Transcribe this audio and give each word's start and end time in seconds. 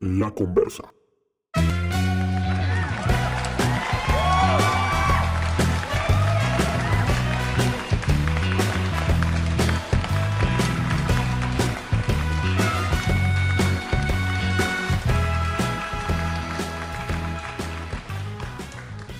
La 0.00 0.30
Conversa. 0.30 0.84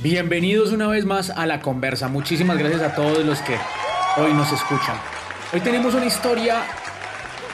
Bienvenidos 0.00 0.70
una 0.70 0.86
vez 0.86 1.04
más 1.04 1.30
a 1.30 1.44
La 1.46 1.60
Conversa. 1.60 2.06
Muchísimas 2.06 2.56
gracias 2.56 2.82
a 2.82 2.94
todos 2.94 3.24
los 3.24 3.40
que 3.40 3.56
hoy 4.16 4.32
nos 4.32 4.52
escuchan. 4.52 4.96
Hoy 5.52 5.58
tenemos 5.58 5.92
una 5.94 6.06
historia 6.06 6.62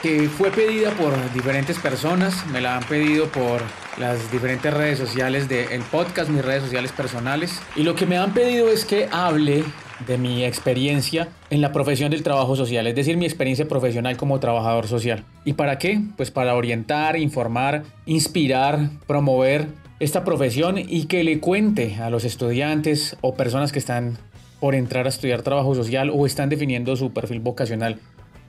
que 0.05 0.29
fue 0.29 0.51
pedida 0.51 0.91
por 0.91 1.15
diferentes 1.33 1.79
personas, 1.79 2.47
me 2.49 2.61
la 2.61 2.77
han 2.77 2.85
pedido 2.85 3.27
por 3.29 3.63
las 3.99 4.31
diferentes 4.31 4.71
redes 4.75 4.99
sociales 4.99 5.49
del 5.49 5.81
podcast, 5.91 6.29
mis 6.29 6.45
redes 6.45 6.63
sociales 6.63 6.93
personales, 6.93 7.59
y 7.75 7.85
lo 7.85 7.95
que 7.95 8.05
me 8.05 8.19
han 8.19 8.35
pedido 8.35 8.69
es 8.69 8.85
que 8.85 9.09
hable 9.11 9.65
de 10.07 10.19
mi 10.19 10.45
experiencia 10.45 11.31
en 11.49 11.63
la 11.63 11.73
profesión 11.73 12.11
del 12.11 12.23
trabajo 12.23 12.55
social, 12.55 12.87
es 12.87 12.95
decir, 12.95 13.17
mi 13.17 13.25
experiencia 13.25 13.67
profesional 13.67 14.19
como 14.19 14.41
trabajador 14.41 14.89
social. 14.89 15.25
¿Y 15.47 15.55
para 15.55 15.79
qué? 15.79 16.03
Pues 16.19 16.31
para 16.31 16.55
orientar, 16.55 17.17
informar, 17.17 17.85
inspirar, 18.05 18.91
promover 19.07 19.69
esta 20.01 20.23
profesión 20.23 20.77
y 20.77 21.07
que 21.07 21.25
le 21.25 21.41
cuente 21.41 21.97
a 21.97 22.11
los 22.11 22.27
estudiantes 22.27 23.17
o 23.23 23.37
personas 23.37 23.73
que 23.73 23.79
están 23.79 24.19
por 24.61 24.75
entrar 24.75 25.07
a 25.07 25.09
estudiar 25.09 25.41
trabajo 25.41 25.75
social 25.75 26.11
o 26.13 26.27
están 26.27 26.51
definiendo 26.51 26.95
su 26.95 27.15
perfil 27.15 27.41
vocacional 27.41 28.01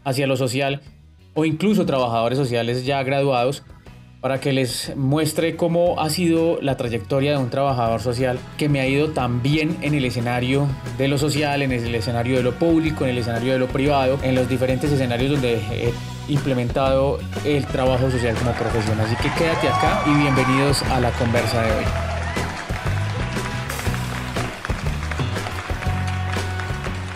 hacia 0.03 0.27
lo 0.27 0.35
social 0.35 0.81
o 1.35 1.45
incluso 1.45 1.85
trabajadores 1.85 2.39
sociales 2.39 2.85
ya 2.85 3.03
graduados 3.03 3.63
para 4.21 4.39
que 4.39 4.53
les 4.53 4.95
muestre 4.95 5.55
cómo 5.55 6.01
ha 6.01 6.09
sido 6.09 6.59
la 6.59 6.77
trayectoria 6.77 7.33
de 7.33 7.37
un 7.37 7.51
trabajador 7.51 8.01
social 8.01 8.39
que 8.57 8.69
me 8.69 8.79
ha 8.79 8.87
ido 8.87 9.09
tan 9.11 9.43
bien 9.43 9.77
en 9.83 9.93
el 9.93 10.03
escenario 10.03 10.67
de 10.97 11.07
lo 11.07 11.19
social, 11.19 11.61
en 11.61 11.71
el 11.71 11.93
escenario 11.93 12.37
de 12.37 12.41
lo 12.41 12.53
público, 12.53 13.03
en 13.03 13.11
el 13.11 13.19
escenario 13.19 13.53
de 13.53 13.59
lo 13.59 13.67
privado, 13.67 14.17
en 14.23 14.33
los 14.33 14.49
diferentes 14.49 14.91
escenarios 14.91 15.33
donde 15.33 15.57
he 15.69 15.93
implementado 16.27 17.19
el 17.43 17.67
trabajo 17.67 18.09
social 18.09 18.35
como 18.35 18.51
profesión. 18.53 18.99
Así 18.99 19.15
que 19.17 19.29
quédate 19.37 19.67
acá 19.67 20.03
y 20.07 20.17
bienvenidos 20.17 20.81
a 20.83 20.99
la 20.99 21.11
conversa 21.11 21.61
de 21.61 21.71
hoy. 21.71 22.14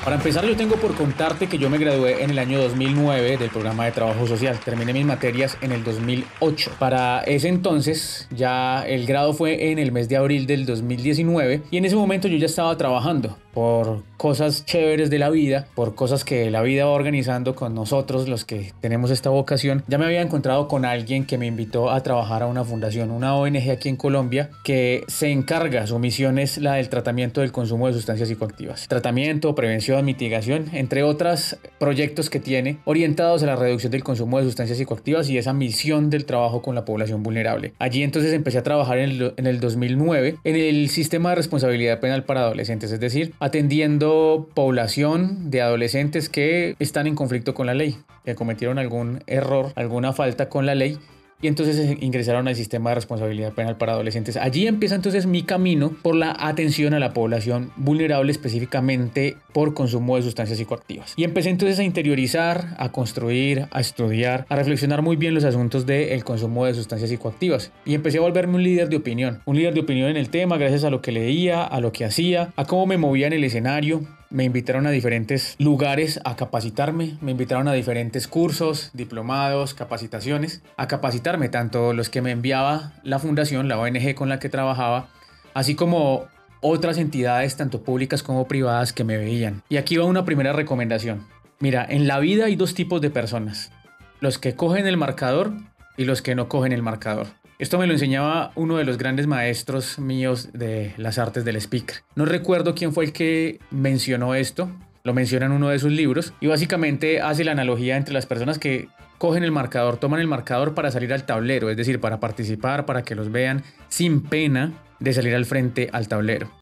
Para 0.10 0.18
empezar, 0.18 0.44
yo 0.44 0.56
tengo 0.56 0.78
por 0.78 0.96
contarte 0.96 1.46
que 1.46 1.60
yo 1.60 1.70
me 1.70 1.78
gradué 1.78 2.24
en 2.24 2.32
el 2.32 2.40
año 2.40 2.60
2009 2.60 3.38
del 3.38 3.52
programa 3.52 3.86
de 3.86 3.92
trabajo 3.92 4.26
social. 4.26 4.58
Terminé 4.58 4.92
mis 4.92 5.06
materias 5.06 5.56
en 5.62 5.72
el 5.72 5.84
2008. 5.84 6.72
Para 6.80 7.20
ese 7.20 7.48
entonces, 7.48 8.28
ya 8.32 8.84
el 8.88 9.06
grado 9.06 9.34
fue 9.34 9.70
en 9.70 9.78
el 9.78 9.92
mes 9.92 10.10
de 10.10 10.18
abril 10.18 10.48
del 10.48 10.66
2019 10.66 11.62
y 11.70 11.78
en 11.78 11.86
ese 11.86 11.96
momento 11.96 12.28
yo 12.28 12.38
ya 12.38 12.48
estaba 12.48 12.76
trabajando 12.76 13.38
por 13.54 14.04
cosas 14.18 14.66
chéveres 14.66 15.10
de 15.10 15.20
la 15.20 15.30
vida, 15.30 15.68
por 15.76 15.96
cosas 15.96 16.24
que 16.24 16.50
la 16.50 16.62
vida 16.62 16.86
va 16.86 16.92
organizando 16.92 17.56
con 17.56 17.74
nosotros, 17.74 18.30
los 18.30 18.46
que 18.46 18.74
tenemos 18.80 19.12
esta 19.12 19.30
vocación. 19.30 19.84
Ya 19.88 19.98
me 19.98 20.06
había 20.06 20.22
encontrado 20.22 20.68
con 20.68 20.86
alguien 20.86 21.26
que 21.26 21.38
me 21.38 21.48
invitó 21.48 21.90
a 21.90 22.02
trabajar 22.02 22.44
a 22.44 22.48
una 22.48 22.64
fundación, 22.64 23.12
una 23.12 23.36
ONG 23.36 23.70
aquí 23.72 23.90
en 23.90 23.96
Colombia, 23.96 24.50
que 24.64 25.04
se 25.08 25.32
encarga, 25.32 25.88
su 25.88 26.00
misión 26.00 26.40
es 26.40 26.58
la 26.58 26.76
del 26.76 26.90
tratamiento 26.90 27.42
del 27.42 27.52
consumo 27.52 27.88
de 27.88 27.94
sustancias 27.94 28.30
psicoactivas. 28.30 28.88
Tratamiento, 28.88 29.56
prevención, 29.56 29.99
mitigación, 30.02 30.70
entre 30.74 31.04
otros 31.04 31.58
proyectos 31.80 32.30
que 32.30 32.40
tiene 32.40 32.78
orientados 32.86 33.44
a 33.44 33.46
la 33.46 33.56
reducción 33.56 33.92
del 33.92 34.04
consumo 34.04 34.40
de 34.40 34.46
sustancias 34.46 34.78
psicoactivas 34.78 35.30
y 35.30 35.38
esa 35.38 35.54
misión 35.54 36.10
del 36.10 36.26
trabajo 36.26 36.62
con 36.62 36.76
la 36.76 36.86
población 36.86 37.24
vulnerable. 37.24 37.74
Allí 37.80 38.04
entonces 38.04 38.34
empecé 38.34 38.58
a 38.58 38.64
trabajar 38.64 39.00
en 39.00 39.10
el, 39.10 39.34
en 39.38 39.48
el 39.48 39.60
2009 39.60 40.38
en 40.44 40.56
el 40.56 40.90
sistema 40.90 41.30
de 41.30 41.36
responsabilidad 41.36 42.00
penal 42.00 42.24
para 42.24 42.42
adolescentes, 42.42 42.92
es 42.92 43.00
decir, 43.00 43.34
atendiendo 43.40 44.50
población 44.54 45.50
de 45.50 45.62
adolescentes 45.62 46.30
que 46.30 46.76
están 46.80 47.08
en 47.08 47.16
conflicto 47.16 47.54
con 47.54 47.68
la 47.68 47.74
ley, 47.74 47.98
que 48.26 48.36
cometieron 48.36 48.80
algún 48.80 49.24
error, 49.28 49.72
alguna 49.76 50.14
falta 50.14 50.50
con 50.50 50.66
la 50.66 50.76
ley 50.76 50.98
y 51.42 51.48
entonces 51.48 51.98
ingresaron 52.02 52.48
al 52.48 52.56
sistema 52.56 52.92
de 52.92 52.96
responsabilidad 52.96 53.54
penal 53.54 53.78
para 53.78 53.94
adolescentes. 53.94 54.38
Allí 54.38 54.68
empieza 54.68 54.96
entonces 54.96 55.26
mi 55.26 55.44
camino 55.44 55.92
por 56.02 56.16
la 56.16 56.36
atención 56.38 56.94
a 56.94 57.00
la 57.00 57.14
población 57.14 57.72
vulnerable 57.76 58.32
específicamente 58.32 59.38
por 59.54 59.74
consumo 59.74 60.16
de 60.16 60.24
sustancias 60.24 60.58
psicoactivas. 60.58 61.14
Y 61.16 61.24
empecé 61.24 61.50
entonces 61.50 61.80
a 61.80 61.84
interiorizar, 61.84 62.76
a 62.78 62.92
construir, 62.92 63.68
a 63.72 63.80
estudiar, 63.80 64.46
a 64.50 64.56
reflexionar 64.56 65.02
muy 65.02 65.16
bien 65.16 65.34
los 65.34 65.44
asuntos 65.44 65.86
del 65.86 66.24
consumo 66.24 66.66
de 66.66 66.74
sustancias 66.74 67.10
psicoactivas. 67.10 67.72
Y 67.86 67.96
empecé 67.96 68.18
a 68.18 68.22
volverme 68.22 68.56
un 68.56 68.64
líder 68.64 68.90
de 68.90 68.98
opinión, 68.98 69.42
un 69.46 69.56
líder 69.56 69.74
de 69.74 69.82
opinión 69.82 70.10
en 70.10 70.18
el 70.18 70.30
tema 70.30 70.58
gracias 70.58 70.84
a 70.84 70.90
lo 70.90 71.02
que 71.02 71.12
leía, 71.12 71.64
a 71.64 71.80
lo 71.80 71.92
que 71.92 72.06
hacía, 72.06 72.54
a 72.56 72.66
cómo 72.66 72.86
me 72.86 72.98
movía 72.98 73.28
en 73.28 73.34
el 73.34 73.44
escenario, 73.44 74.02
me 74.30 74.44
invitaron 74.44 74.86
a 74.86 74.92
diferentes 74.92 75.56
lugares 75.60 76.20
a 76.24 76.36
capacitarme, 76.36 77.18
me 77.22 77.32
invitaron 77.32 77.68
a 77.68 77.74
diferentes 77.74 78.28
cursos, 78.28 78.92
diplomados, 78.94 79.74
capacitaciones, 79.74 80.62
a 80.78 80.88
capacitarme, 80.88 81.50
tanto 81.50 81.94
los 81.94 82.10
que 82.10 82.22
me 82.22 82.32
enviaba 82.32 82.94
la 83.04 83.20
fundación, 83.20 83.68
la 83.68 83.80
ONG 83.80 84.14
con 84.16 84.30
la 84.30 84.40
que 84.40 84.50
trabajaba, 84.50 85.08
así 85.54 85.76
como 85.76 86.28
otras 86.62 86.98
entidades, 86.98 87.56
tanto 87.56 87.84
públicas 87.84 88.22
como 88.22 88.48
privadas, 88.48 88.94
que 88.94 89.04
me 89.04 89.18
veían. 89.18 89.64
Y 89.70 89.78
aquí 89.78 89.98
va 89.98 90.06
una 90.06 90.26
primera 90.26 90.54
recomendación. 90.54 91.26
Mira, 91.60 91.86
en 91.88 92.08
la 92.08 92.20
vida 92.20 92.46
hay 92.46 92.56
dos 92.56 92.74
tipos 92.74 93.02
de 93.02 93.10
personas, 93.10 93.72
los 94.20 94.38
que 94.38 94.56
cogen 94.56 94.88
el 94.88 94.98
marcador 94.98 95.54
y 95.98 96.06
los 96.06 96.22
que 96.22 96.36
no 96.36 96.48
cogen 96.48 96.72
el 96.72 96.84
marcador. 96.84 97.28
Esto 97.60 97.78
me 97.78 97.88
lo 97.88 97.92
enseñaba 97.92 98.54
uno 98.56 98.78
de 98.78 98.86
los 98.86 98.98
grandes 98.98 99.28
maestros 99.28 100.00
míos 100.00 100.48
de 100.54 100.94
las 100.96 101.18
artes 101.18 101.44
del 101.44 101.58
speaker. 101.58 101.98
No 102.16 102.24
recuerdo 102.24 102.74
quién 102.74 102.94
fue 102.94 103.04
el 103.04 103.12
que 103.12 103.60
mencionó 103.70 104.34
esto, 104.34 104.72
lo 105.04 105.14
menciona 105.14 105.48
en 105.48 105.52
uno 105.52 105.68
de 105.68 105.78
sus 105.78 105.92
libros, 105.92 106.32
y 106.40 106.48
básicamente 106.48 107.20
hace 107.20 107.44
la 107.44 107.52
analogía 107.52 107.98
entre 107.98 108.14
las 108.14 108.26
personas 108.26 108.60
que 108.60 108.88
cogen 109.18 109.44
el 109.44 109.52
marcador, 109.52 109.98
toman 109.98 110.22
el 110.22 110.28
marcador 110.28 110.74
para 110.74 110.90
salir 110.90 111.12
al 111.12 111.26
tablero, 111.26 111.70
es 111.70 111.76
decir, 111.76 112.00
para 112.00 112.22
participar, 112.22 112.86
para 112.86 113.04
que 113.04 113.16
los 113.16 113.30
vean 113.30 113.64
sin 113.90 114.22
pena 114.22 114.72
de 115.02 115.12
salir 115.12 115.36
al 115.36 115.46
frente 115.46 115.90
al 115.92 116.08
tablero. 116.08 116.59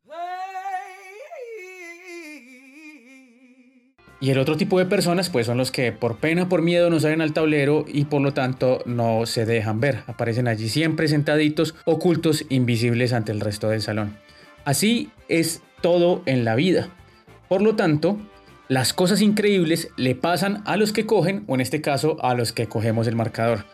Y 4.19 4.31
el 4.31 4.39
otro 4.39 4.57
tipo 4.57 4.79
de 4.79 4.85
personas 4.85 5.29
pues 5.29 5.45
son 5.45 5.57
los 5.57 5.72
que 5.72 5.91
por 5.91 6.17
pena, 6.17 6.50
por 6.50 6.63
miedo 6.63 6.89
no 6.89 7.00
salen 7.00 7.22
al 7.22 7.33
tablero 7.33 7.85
y 7.88 8.05
por 8.05 8.22
lo 8.22 8.33
tanto 8.33 8.81
no 8.85 9.25
se 9.25 9.45
dejan 9.45 9.79
ver. 9.79 10.00
Aparecen 10.07 10.47
allí 10.47 10.69
siempre 10.69 11.07
sentaditos, 11.07 11.75
ocultos, 11.85 12.45
invisibles 12.50 13.13
ante 13.13 13.31
el 13.31 13.39
resto 13.39 13.69
del 13.69 13.81
salón. 13.81 14.17
Así 14.66 15.11
es 15.29 15.61
todo 15.81 16.23
en 16.25 16.45
la 16.45 16.55
vida. 16.55 16.89
Por 17.47 17.61
lo 17.61 17.75
tanto, 17.75 18.17
las 18.67 18.91
cosas 18.91 19.22
increíbles 19.22 19.89
le 19.97 20.16
pasan 20.16 20.63
a 20.66 20.75
los 20.78 20.91
que 20.91 21.05
cogen, 21.05 21.44
o 21.47 21.55
en 21.55 21.61
este 21.61 21.81
caso 21.81 22.17
a 22.22 22.34
los 22.34 22.51
que 22.51 22.67
cogemos 22.67 23.07
el 23.07 23.16
marcador. 23.16 23.66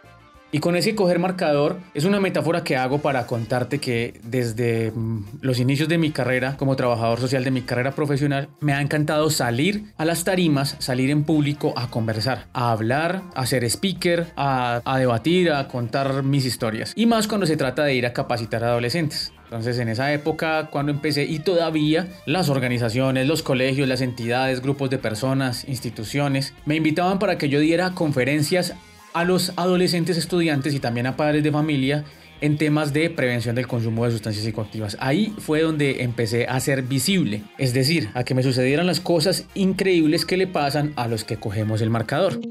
Y 0.53 0.59
con 0.59 0.75
ese 0.75 0.93
coger 0.93 1.17
marcador 1.17 1.79
es 1.95 2.05
una 2.05 2.19
metáfora 2.19 2.63
que 2.63 2.77
hago 2.77 2.99
para 2.99 3.25
contarte 3.25 3.79
que 3.79 4.21
desde 4.23 4.91
mm, 4.91 5.39
los 5.41 5.59
inicios 5.59 5.89
de 5.89 5.97
mi 5.97 6.11
carrera 6.11 6.57
como 6.57 6.75
trabajador 6.75 7.19
social, 7.19 7.43
de 7.43 7.49
mi 7.49 7.63
carrera 7.63 7.93
profesional, 7.93 8.49
me 8.59 8.71
ha 8.71 8.79
encantado 8.79 9.31
salir 9.31 9.85
a 9.97 10.05
las 10.05 10.23
tarimas, 10.23 10.75
salir 10.77 11.09
en 11.09 11.23
público 11.23 11.73
a 11.75 11.89
conversar, 11.89 12.45
a 12.53 12.71
hablar, 12.71 13.23
a 13.33 13.47
ser 13.47 13.63
speaker, 13.63 14.27
a, 14.37 14.83
debatir, 14.99 15.51
a 15.51 15.67
contar 15.67 16.21
mis 16.21 16.45
historias. 16.45 16.93
Y 16.95 17.07
más 17.07 17.27
cuando 17.27 17.47
se 17.47 17.57
trata 17.57 17.83
de 17.83 17.95
ir 17.95 18.05
a 18.05 18.13
capacitar 18.13 18.63
adolescentes. 18.63 19.33
Entonces 19.45 19.79
en 19.79 19.89
esa 19.89 20.13
época 20.13 20.67
cuando 20.69 20.91
empecé 20.91 21.23
y 21.23 21.39
todavía 21.39 22.09
las 22.27 22.49
organizaciones, 22.49 23.27
los 23.27 23.41
colegios, 23.41 23.87
las 23.87 24.01
entidades, 24.01 24.61
grupos 24.61 24.91
de 24.91 24.99
personas, 24.99 25.67
instituciones 25.67 26.53
me 26.65 26.75
invitaban 26.75 27.17
para 27.17 27.39
que 27.39 27.49
yo 27.49 27.59
diera 27.59 27.95
conferencias 27.95 28.75
a 29.13 29.23
los 29.23 29.53
adolescentes 29.55 30.17
estudiantes 30.17 30.73
y 30.73 30.79
también 30.79 31.07
a 31.07 31.15
padres 31.15 31.43
de 31.43 31.51
familia 31.51 32.05
en 32.41 32.57
temas 32.57 32.91
de 32.91 33.09
prevención 33.09 33.55
del 33.55 33.67
consumo 33.67 34.03
de 34.03 34.11
sustancias 34.11 34.43
psicoactivas. 34.43 34.97
Ahí 34.99 35.33
fue 35.37 35.61
donde 35.61 36.03
empecé 36.03 36.45
a 36.45 36.59
ser 36.59 36.83
visible, 36.83 37.41
es 37.57 37.73
decir, 37.73 38.09
a 38.15 38.25
que 38.25 38.35
me 38.35 38.43
sucedieran 38.43 38.85
las 38.85 38.99
cosas 38.99 39.45
increíbles 39.55 40.25
que 40.25 40.35
le 40.35 40.47
pasan 40.47 40.91
a 40.97 41.07
los 41.07 41.23
que 41.23 41.37
cogemos 41.37 41.81
el 41.81 41.89
marcador. 41.89 42.41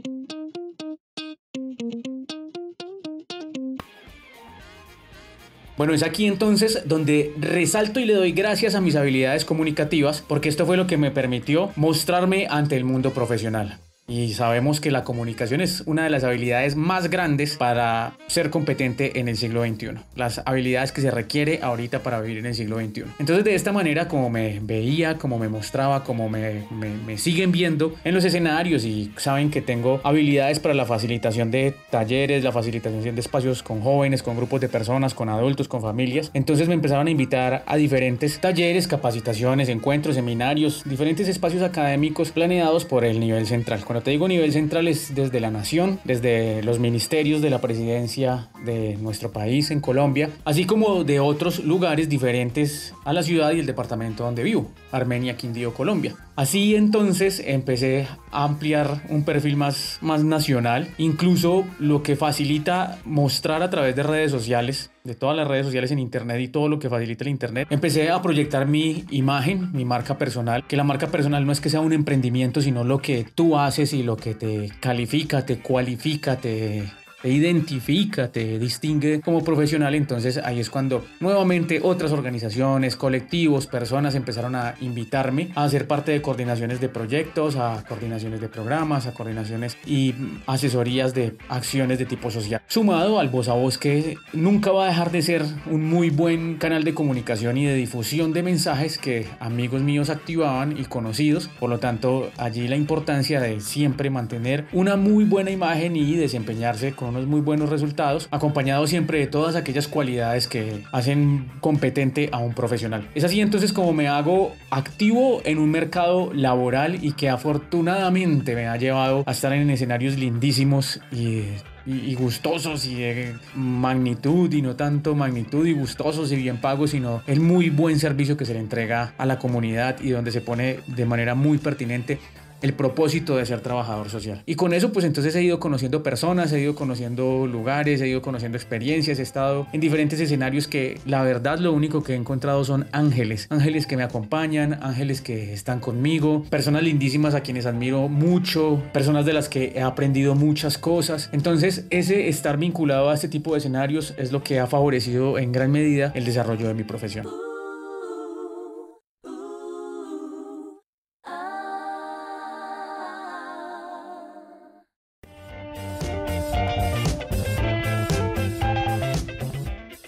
Bueno, 5.76 5.94
es 5.94 6.02
aquí 6.02 6.26
entonces 6.26 6.82
donde 6.86 7.34
resalto 7.38 7.98
y 7.98 8.04
le 8.04 8.14
doy 8.14 8.32
gracias 8.32 8.74
a 8.74 8.80
mis 8.80 8.94
habilidades 8.94 9.44
comunicativas 9.44 10.22
porque 10.26 10.48
esto 10.48 10.64
fue 10.64 10.76
lo 10.76 10.86
que 10.86 10.96
me 10.96 11.10
permitió 11.10 11.70
mostrarme 11.76 12.46
ante 12.48 12.76
el 12.76 12.84
mundo 12.84 13.12
profesional. 13.12 13.78
Y 14.12 14.34
sabemos 14.34 14.80
que 14.80 14.90
la 14.90 15.04
comunicación 15.04 15.62
es 15.62 15.82
una 15.86 16.04
de 16.04 16.10
las 16.10 16.22
habilidades 16.22 16.76
más 16.76 17.08
grandes 17.08 17.56
para 17.56 18.12
ser 18.26 18.50
competente 18.50 19.18
en 19.18 19.26
el 19.26 19.38
siglo 19.38 19.64
XXI. 19.64 19.92
Las 20.16 20.42
habilidades 20.44 20.92
que 20.92 21.00
se 21.00 21.10
requiere 21.10 21.60
ahorita 21.62 22.02
para 22.02 22.20
vivir 22.20 22.38
en 22.38 22.46
el 22.46 22.54
siglo 22.54 22.76
XXI. 22.78 23.04
Entonces 23.18 23.42
de 23.42 23.54
esta 23.54 23.72
manera 23.72 24.08
como 24.08 24.28
me 24.28 24.60
veía, 24.60 25.16
como 25.16 25.38
me 25.38 25.48
mostraba, 25.48 26.04
como 26.04 26.28
me, 26.28 26.64
me 26.70 27.16
siguen 27.16 27.52
viendo 27.52 27.94
en 28.04 28.12
los 28.12 28.24
escenarios 28.26 28.84
y 28.84 29.12
saben 29.16 29.50
que 29.50 29.62
tengo 29.62 30.02
habilidades 30.04 30.60
para 30.60 30.74
la 30.74 30.84
facilitación 30.84 31.50
de 31.50 31.74
talleres, 31.90 32.44
la 32.44 32.52
facilitación 32.52 33.14
de 33.14 33.20
espacios 33.20 33.62
con 33.62 33.80
jóvenes, 33.80 34.22
con 34.22 34.36
grupos 34.36 34.60
de 34.60 34.68
personas, 34.68 35.14
con 35.14 35.30
adultos, 35.30 35.68
con 35.68 35.80
familias. 35.80 36.30
Entonces 36.34 36.68
me 36.68 36.74
empezaron 36.74 37.06
a 37.06 37.10
invitar 37.10 37.62
a 37.66 37.76
diferentes 37.76 38.38
talleres, 38.40 38.88
capacitaciones, 38.88 39.70
encuentros, 39.70 40.16
seminarios, 40.16 40.82
diferentes 40.84 41.28
espacios 41.28 41.62
académicos 41.62 42.30
planeados 42.30 42.84
por 42.84 43.06
el 43.06 43.18
nivel 43.18 43.46
central. 43.46 43.82
Digo 44.10 44.28
nivel 44.28 44.52
central 44.52 44.88
es 44.88 45.14
desde 45.14 45.40
la 45.40 45.50
nación, 45.50 46.00
desde 46.04 46.62
los 46.62 46.78
ministerios 46.78 47.42
de 47.42 47.50
la 47.50 47.60
presidencia 47.60 48.48
de 48.64 48.96
nuestro 48.96 49.32
país 49.32 49.70
en 49.70 49.80
Colombia, 49.80 50.30
así 50.44 50.64
como 50.64 51.04
de 51.04 51.20
otros 51.20 51.64
lugares 51.64 52.08
diferentes 52.08 52.94
a 53.04 53.12
la 53.12 53.22
ciudad 53.22 53.52
y 53.52 53.60
el 53.60 53.66
departamento 53.66 54.24
donde 54.24 54.42
vivo, 54.42 54.70
Armenia, 54.90 55.36
Quindío, 55.36 55.74
Colombia. 55.74 56.14
Así 56.34 56.76
entonces 56.76 57.42
empecé 57.44 58.08
a 58.30 58.44
ampliar 58.44 59.02
un 59.10 59.24
perfil 59.24 59.56
más, 59.56 59.98
más 60.00 60.24
nacional, 60.24 60.88
incluso 60.96 61.66
lo 61.78 62.02
que 62.02 62.16
facilita 62.16 62.98
mostrar 63.04 63.62
a 63.62 63.68
través 63.68 63.94
de 63.94 64.02
redes 64.02 64.30
sociales, 64.30 64.90
de 65.04 65.14
todas 65.14 65.36
las 65.36 65.46
redes 65.46 65.66
sociales 65.66 65.90
en 65.90 65.98
Internet 65.98 66.40
y 66.40 66.48
todo 66.48 66.68
lo 66.68 66.78
que 66.78 66.88
facilita 66.88 67.24
el 67.24 67.30
Internet. 67.30 67.68
Empecé 67.70 68.10
a 68.10 68.22
proyectar 68.22 68.66
mi 68.66 69.04
imagen, 69.10 69.72
mi 69.72 69.84
marca 69.84 70.16
personal, 70.16 70.66
que 70.66 70.76
la 70.76 70.84
marca 70.84 71.08
personal 71.08 71.44
no 71.44 71.52
es 71.52 71.60
que 71.60 71.68
sea 71.68 71.80
un 71.80 71.92
emprendimiento, 71.92 72.62
sino 72.62 72.82
lo 72.82 73.02
que 73.02 73.26
tú 73.34 73.58
haces 73.58 73.92
y 73.92 74.02
lo 74.02 74.16
que 74.16 74.34
te 74.34 74.70
califica, 74.80 75.44
te 75.44 75.58
cualifica, 75.58 76.36
te 76.36 76.84
te 77.22 77.28
identifica, 77.28 78.28
te 78.28 78.58
distingue 78.58 79.20
como 79.20 79.44
profesional, 79.44 79.94
entonces 79.94 80.38
ahí 80.38 80.58
es 80.58 80.68
cuando 80.70 81.04
nuevamente 81.20 81.80
otras 81.82 82.10
organizaciones, 82.10 82.96
colectivos, 82.96 83.68
personas 83.68 84.14
empezaron 84.16 84.56
a 84.56 84.74
invitarme 84.80 85.50
a 85.54 85.68
ser 85.68 85.86
parte 85.86 86.10
de 86.12 86.20
coordinaciones 86.20 86.80
de 86.80 86.88
proyectos, 86.88 87.56
a 87.56 87.84
coordinaciones 87.88 88.40
de 88.40 88.48
programas, 88.48 89.06
a 89.06 89.14
coordinaciones 89.14 89.76
y 89.86 90.14
asesorías 90.46 91.14
de 91.14 91.36
acciones 91.48 91.98
de 91.98 92.06
tipo 92.06 92.30
social. 92.30 92.60
Sumado 92.66 93.20
al 93.20 93.28
voz 93.28 93.48
a 93.48 93.54
voz 93.54 93.78
que 93.78 94.16
nunca 94.32 94.72
va 94.72 94.86
a 94.86 94.88
dejar 94.88 95.12
de 95.12 95.22
ser 95.22 95.44
un 95.70 95.88
muy 95.88 96.10
buen 96.10 96.56
canal 96.56 96.82
de 96.82 96.92
comunicación 96.94 97.56
y 97.56 97.66
de 97.66 97.74
difusión 97.74 98.32
de 98.32 98.42
mensajes 98.42 98.98
que 98.98 99.26
amigos 99.38 99.82
míos 99.82 100.10
activaban 100.10 100.76
y 100.76 100.84
conocidos. 100.84 101.48
Por 101.60 101.70
lo 101.70 101.78
tanto, 101.78 102.30
allí 102.36 102.66
la 102.66 102.76
importancia 102.76 103.40
de 103.40 103.60
siempre 103.60 104.10
mantener 104.10 104.66
una 104.72 104.96
muy 104.96 105.24
buena 105.24 105.50
imagen 105.50 105.94
y 105.94 106.16
desempeñarse 106.16 106.92
con 106.92 107.11
unos 107.12 107.26
muy 107.26 107.40
buenos 107.40 107.70
resultados, 107.70 108.28
acompañado 108.30 108.86
siempre 108.86 109.18
de 109.18 109.26
todas 109.26 109.54
aquellas 109.54 109.88
cualidades 109.88 110.48
que 110.48 110.82
hacen 110.92 111.50
competente 111.60 112.28
a 112.32 112.38
un 112.38 112.54
profesional. 112.54 113.08
Es 113.14 113.24
así 113.24 113.40
entonces 113.40 113.72
como 113.72 113.92
me 113.92 114.08
hago 114.08 114.54
activo 114.70 115.40
en 115.44 115.58
un 115.58 115.70
mercado 115.70 116.32
laboral 116.34 117.04
y 117.04 117.12
que 117.12 117.28
afortunadamente 117.28 118.54
me 118.54 118.66
ha 118.66 118.76
llevado 118.76 119.24
a 119.26 119.30
estar 119.30 119.52
en 119.52 119.70
escenarios 119.70 120.18
lindísimos 120.18 121.00
y 121.12 121.42
y, 121.86 122.14
gustosos 122.14 122.86
y 122.86 122.96
de 122.96 123.34
magnitud 123.54 124.52
y 124.52 124.62
no 124.62 124.76
tanto 124.76 125.14
magnitud 125.14 125.66
y 125.66 125.72
gustosos 125.72 126.30
y 126.32 126.36
bien 126.36 126.60
pagos, 126.60 126.90
sino 126.90 127.22
el 127.26 127.40
muy 127.40 127.70
buen 127.70 127.98
servicio 127.98 128.36
que 128.36 128.44
se 128.44 128.54
le 128.54 128.60
entrega 128.60 129.14
a 129.18 129.26
la 129.26 129.38
comunidad 129.38 130.00
y 130.00 130.10
donde 130.10 130.30
se 130.30 130.40
pone 130.40 130.80
de 130.86 131.04
manera 131.06 131.34
muy 131.34 131.58
pertinente 131.58 132.18
el 132.62 132.72
propósito 132.74 133.36
de 133.36 133.46
ser 133.46 133.60
trabajador 133.60 134.08
social. 134.10 134.42
Y 134.46 134.54
con 134.54 134.72
eso 134.72 134.92
pues 134.92 135.04
entonces 135.04 135.34
he 135.34 135.42
ido 135.42 135.60
conociendo 135.60 136.02
personas, 136.02 136.52
he 136.52 136.60
ido 136.60 136.74
conociendo 136.74 137.46
lugares, 137.46 138.00
he 138.00 138.08
ido 138.08 138.22
conociendo 138.22 138.56
experiencias, 138.56 139.18
he 139.18 139.22
estado 139.22 139.66
en 139.72 139.80
diferentes 139.80 140.20
escenarios 140.20 140.66
que 140.68 141.00
la 141.04 141.22
verdad 141.22 141.58
lo 141.58 141.72
único 141.72 142.02
que 142.02 142.12
he 142.12 142.16
encontrado 142.16 142.64
son 142.64 142.86
ángeles, 142.92 143.46
ángeles 143.50 143.86
que 143.86 143.96
me 143.96 144.02
acompañan, 144.02 144.78
ángeles 144.82 145.20
que 145.20 145.52
están 145.52 145.80
conmigo, 145.80 146.44
personas 146.48 146.82
lindísimas 146.82 147.34
a 147.34 147.40
quienes 147.40 147.66
admiro 147.66 148.08
mucho, 148.08 148.82
personas 148.92 149.26
de 149.26 149.32
las 149.32 149.48
que 149.48 149.72
he 149.74 149.82
aprendido 149.82 150.34
muchas 150.34 150.78
cosas. 150.78 151.28
Entonces 151.32 151.86
ese 151.90 152.28
estar 152.28 152.56
vinculado 152.56 153.10
a 153.10 153.14
este 153.14 153.28
tipo 153.28 153.52
de 153.52 153.58
escenarios 153.58 154.14
es 154.16 154.32
lo 154.32 154.42
que 154.42 154.60
ha 154.60 154.66
favorecido 154.66 155.38
en 155.38 155.52
gran 155.52 155.70
medida 155.70 156.12
el 156.14 156.24
desarrollo 156.24 156.68
de 156.68 156.74
mi 156.74 156.84
profesión. 156.84 157.26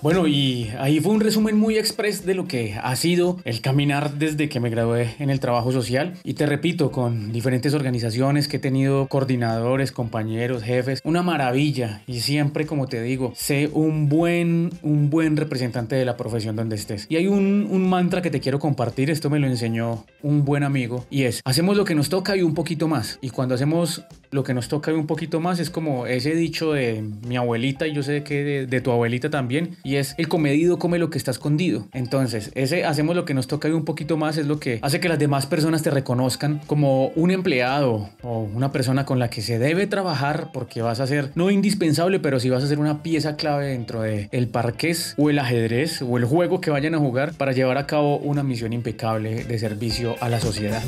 Bueno, 0.04 0.26
y 0.26 0.70
ahí 0.78 1.00
fue 1.00 1.14
un 1.14 1.20
resumen 1.20 1.58
muy 1.58 1.78
express 1.78 2.26
de 2.26 2.34
lo 2.34 2.46
que 2.46 2.74
ha 2.74 2.94
sido 2.94 3.38
el 3.46 3.62
caminar 3.62 4.18
desde 4.18 4.50
que 4.50 4.60
me 4.60 4.68
gradué 4.68 5.14
en 5.18 5.30
el 5.30 5.40
trabajo 5.40 5.72
social. 5.72 6.12
Y 6.22 6.34
te 6.34 6.44
repito, 6.44 6.92
con 6.92 7.32
diferentes 7.32 7.72
organizaciones 7.72 8.46
que 8.46 8.58
he 8.58 8.60
tenido 8.60 9.06
coordinadores, 9.08 9.92
compañeros, 9.92 10.62
jefes, 10.62 11.00
una 11.04 11.22
maravilla. 11.22 12.02
Y 12.06 12.20
siempre, 12.20 12.66
como 12.66 12.86
te 12.86 13.00
digo, 13.00 13.32
sé 13.34 13.70
un 13.72 14.10
buen, 14.10 14.72
un 14.82 15.08
buen 15.08 15.38
representante 15.38 15.96
de 15.96 16.04
la 16.04 16.18
profesión 16.18 16.54
donde 16.54 16.76
estés. 16.76 17.06
Y 17.08 17.16
hay 17.16 17.26
un, 17.26 17.66
un 17.70 17.88
mantra 17.88 18.20
que 18.20 18.30
te 18.30 18.40
quiero 18.40 18.58
compartir, 18.58 19.08
esto 19.08 19.30
me 19.30 19.38
lo 19.38 19.46
enseñó 19.46 20.04
un 20.20 20.44
buen 20.44 20.64
amigo, 20.64 21.06
y 21.08 21.22
es, 21.22 21.40
hacemos 21.46 21.78
lo 21.78 21.86
que 21.86 21.94
nos 21.94 22.10
toca 22.10 22.36
y 22.36 22.42
un 22.42 22.52
poquito 22.52 22.88
más. 22.88 23.18
Y 23.22 23.30
cuando 23.30 23.54
hacemos 23.54 24.04
lo 24.34 24.42
que 24.42 24.52
nos 24.52 24.66
toca 24.66 24.92
un 24.92 25.06
poquito 25.06 25.38
más 25.38 25.60
es 25.60 25.70
como 25.70 26.08
ese 26.08 26.34
dicho 26.34 26.72
de 26.72 27.04
mi 27.24 27.36
abuelita 27.36 27.86
y 27.86 27.94
yo 27.94 28.02
sé 28.02 28.24
que 28.24 28.66
de, 28.66 28.80
tu 28.80 28.90
abuelita 28.90 29.30
también 29.30 29.76
y 29.84 29.93
es 29.96 30.14
el 30.18 30.28
comedido 30.28 30.78
come 30.78 30.98
lo 30.98 31.10
que 31.10 31.18
está 31.18 31.30
escondido 31.30 31.86
entonces 31.92 32.50
ese 32.54 32.84
hacemos 32.84 33.16
lo 33.16 33.24
que 33.24 33.34
nos 33.34 33.46
toca 33.46 33.68
un 33.68 33.84
poquito 33.84 34.16
más 34.16 34.36
es 34.36 34.46
lo 34.46 34.60
que 34.60 34.78
hace 34.82 35.00
que 35.00 35.08
las 35.08 35.18
demás 35.18 35.46
personas 35.46 35.82
te 35.82 35.90
reconozcan 35.90 36.60
como 36.66 37.08
un 37.08 37.30
empleado 37.30 38.10
o 38.22 38.40
una 38.40 38.72
persona 38.72 39.04
con 39.04 39.18
la 39.18 39.30
que 39.30 39.42
se 39.42 39.58
debe 39.58 39.86
trabajar 39.86 40.50
porque 40.52 40.82
vas 40.82 41.00
a 41.00 41.06
ser 41.06 41.30
no 41.34 41.50
indispensable 41.50 42.20
pero 42.20 42.40
sí 42.40 42.50
vas 42.50 42.64
a 42.64 42.66
ser 42.66 42.78
una 42.78 43.02
pieza 43.02 43.36
clave 43.36 43.68
dentro 43.68 44.02
de 44.02 44.28
el 44.32 44.48
parqués 44.48 45.14
o 45.16 45.30
el 45.30 45.38
ajedrez 45.38 46.02
o 46.02 46.16
el 46.16 46.24
juego 46.24 46.60
que 46.60 46.70
vayan 46.70 46.94
a 46.94 46.98
jugar 46.98 47.34
para 47.34 47.52
llevar 47.52 47.78
a 47.78 47.86
cabo 47.86 48.18
una 48.18 48.42
misión 48.42 48.72
impecable 48.72 49.44
de 49.44 49.58
servicio 49.58 50.16
a 50.20 50.28
la 50.28 50.40
sociedad. 50.40 50.82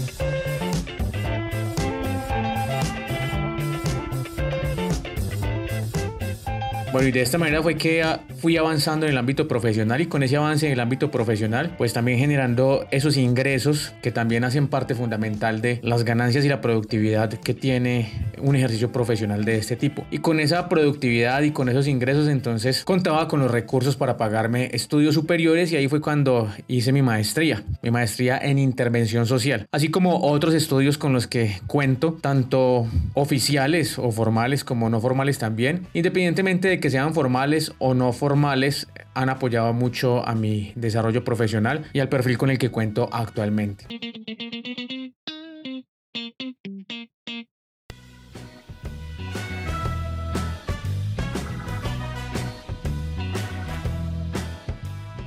Bueno, 6.96 7.10
y 7.10 7.12
de 7.12 7.20
esta 7.20 7.36
manera 7.36 7.62
fue 7.62 7.74
que 7.74 8.02
ah, 8.02 8.22
fui 8.38 8.56
avanzando 8.56 9.04
en 9.04 9.12
el 9.12 9.18
ámbito 9.18 9.46
profesional 9.46 10.00
y 10.00 10.06
con 10.06 10.22
ese 10.22 10.38
avance 10.38 10.64
en 10.64 10.72
el 10.72 10.80
ámbito 10.80 11.10
profesional, 11.10 11.74
pues 11.76 11.92
también 11.92 12.18
generando 12.18 12.86
esos 12.90 13.18
ingresos 13.18 13.92
que 14.00 14.10
también 14.10 14.44
hacen 14.44 14.68
parte 14.68 14.94
fundamental 14.94 15.60
de 15.60 15.78
las 15.82 16.04
ganancias 16.04 16.46
y 16.46 16.48
la 16.48 16.62
productividad 16.62 17.28
que 17.28 17.52
tiene 17.52 18.10
un 18.38 18.56
ejercicio 18.56 18.92
profesional 18.92 19.44
de 19.44 19.58
este 19.58 19.76
tipo. 19.76 20.06
Y 20.10 20.20
con 20.20 20.40
esa 20.40 20.70
productividad 20.70 21.42
y 21.42 21.50
con 21.50 21.68
esos 21.68 21.86
ingresos 21.86 22.28
entonces 22.28 22.82
contaba 22.84 23.28
con 23.28 23.40
los 23.40 23.50
recursos 23.50 23.94
para 23.96 24.16
pagarme 24.16 24.70
estudios 24.72 25.14
superiores 25.14 25.72
y 25.72 25.76
ahí 25.76 25.88
fue 25.88 26.00
cuando 26.00 26.50
hice 26.66 26.92
mi 26.92 27.02
maestría, 27.02 27.62
mi 27.82 27.90
maestría 27.90 28.38
en 28.38 28.58
intervención 28.58 29.26
social, 29.26 29.66
así 29.70 29.88
como 29.88 30.22
otros 30.22 30.54
estudios 30.54 30.96
con 30.96 31.12
los 31.12 31.26
que 31.26 31.58
cuento, 31.66 32.16
tanto 32.22 32.86
oficiales 33.12 33.98
o 33.98 34.10
formales 34.10 34.64
como 34.64 34.88
no 34.88 34.98
formales 34.98 35.36
también, 35.36 35.86
independientemente 35.92 36.68
de 36.68 36.80
que 36.80 36.85
sean 36.90 37.14
formales 37.14 37.72
o 37.78 37.94
no 37.94 38.12
formales, 38.12 38.88
han 39.14 39.28
apoyado 39.28 39.72
mucho 39.72 40.26
a 40.26 40.34
mi 40.34 40.72
desarrollo 40.76 41.24
profesional 41.24 41.86
y 41.92 42.00
al 42.00 42.08
perfil 42.08 42.38
con 42.38 42.50
el 42.50 42.58
que 42.58 42.70
cuento 42.70 43.08
actualmente. 43.12 43.86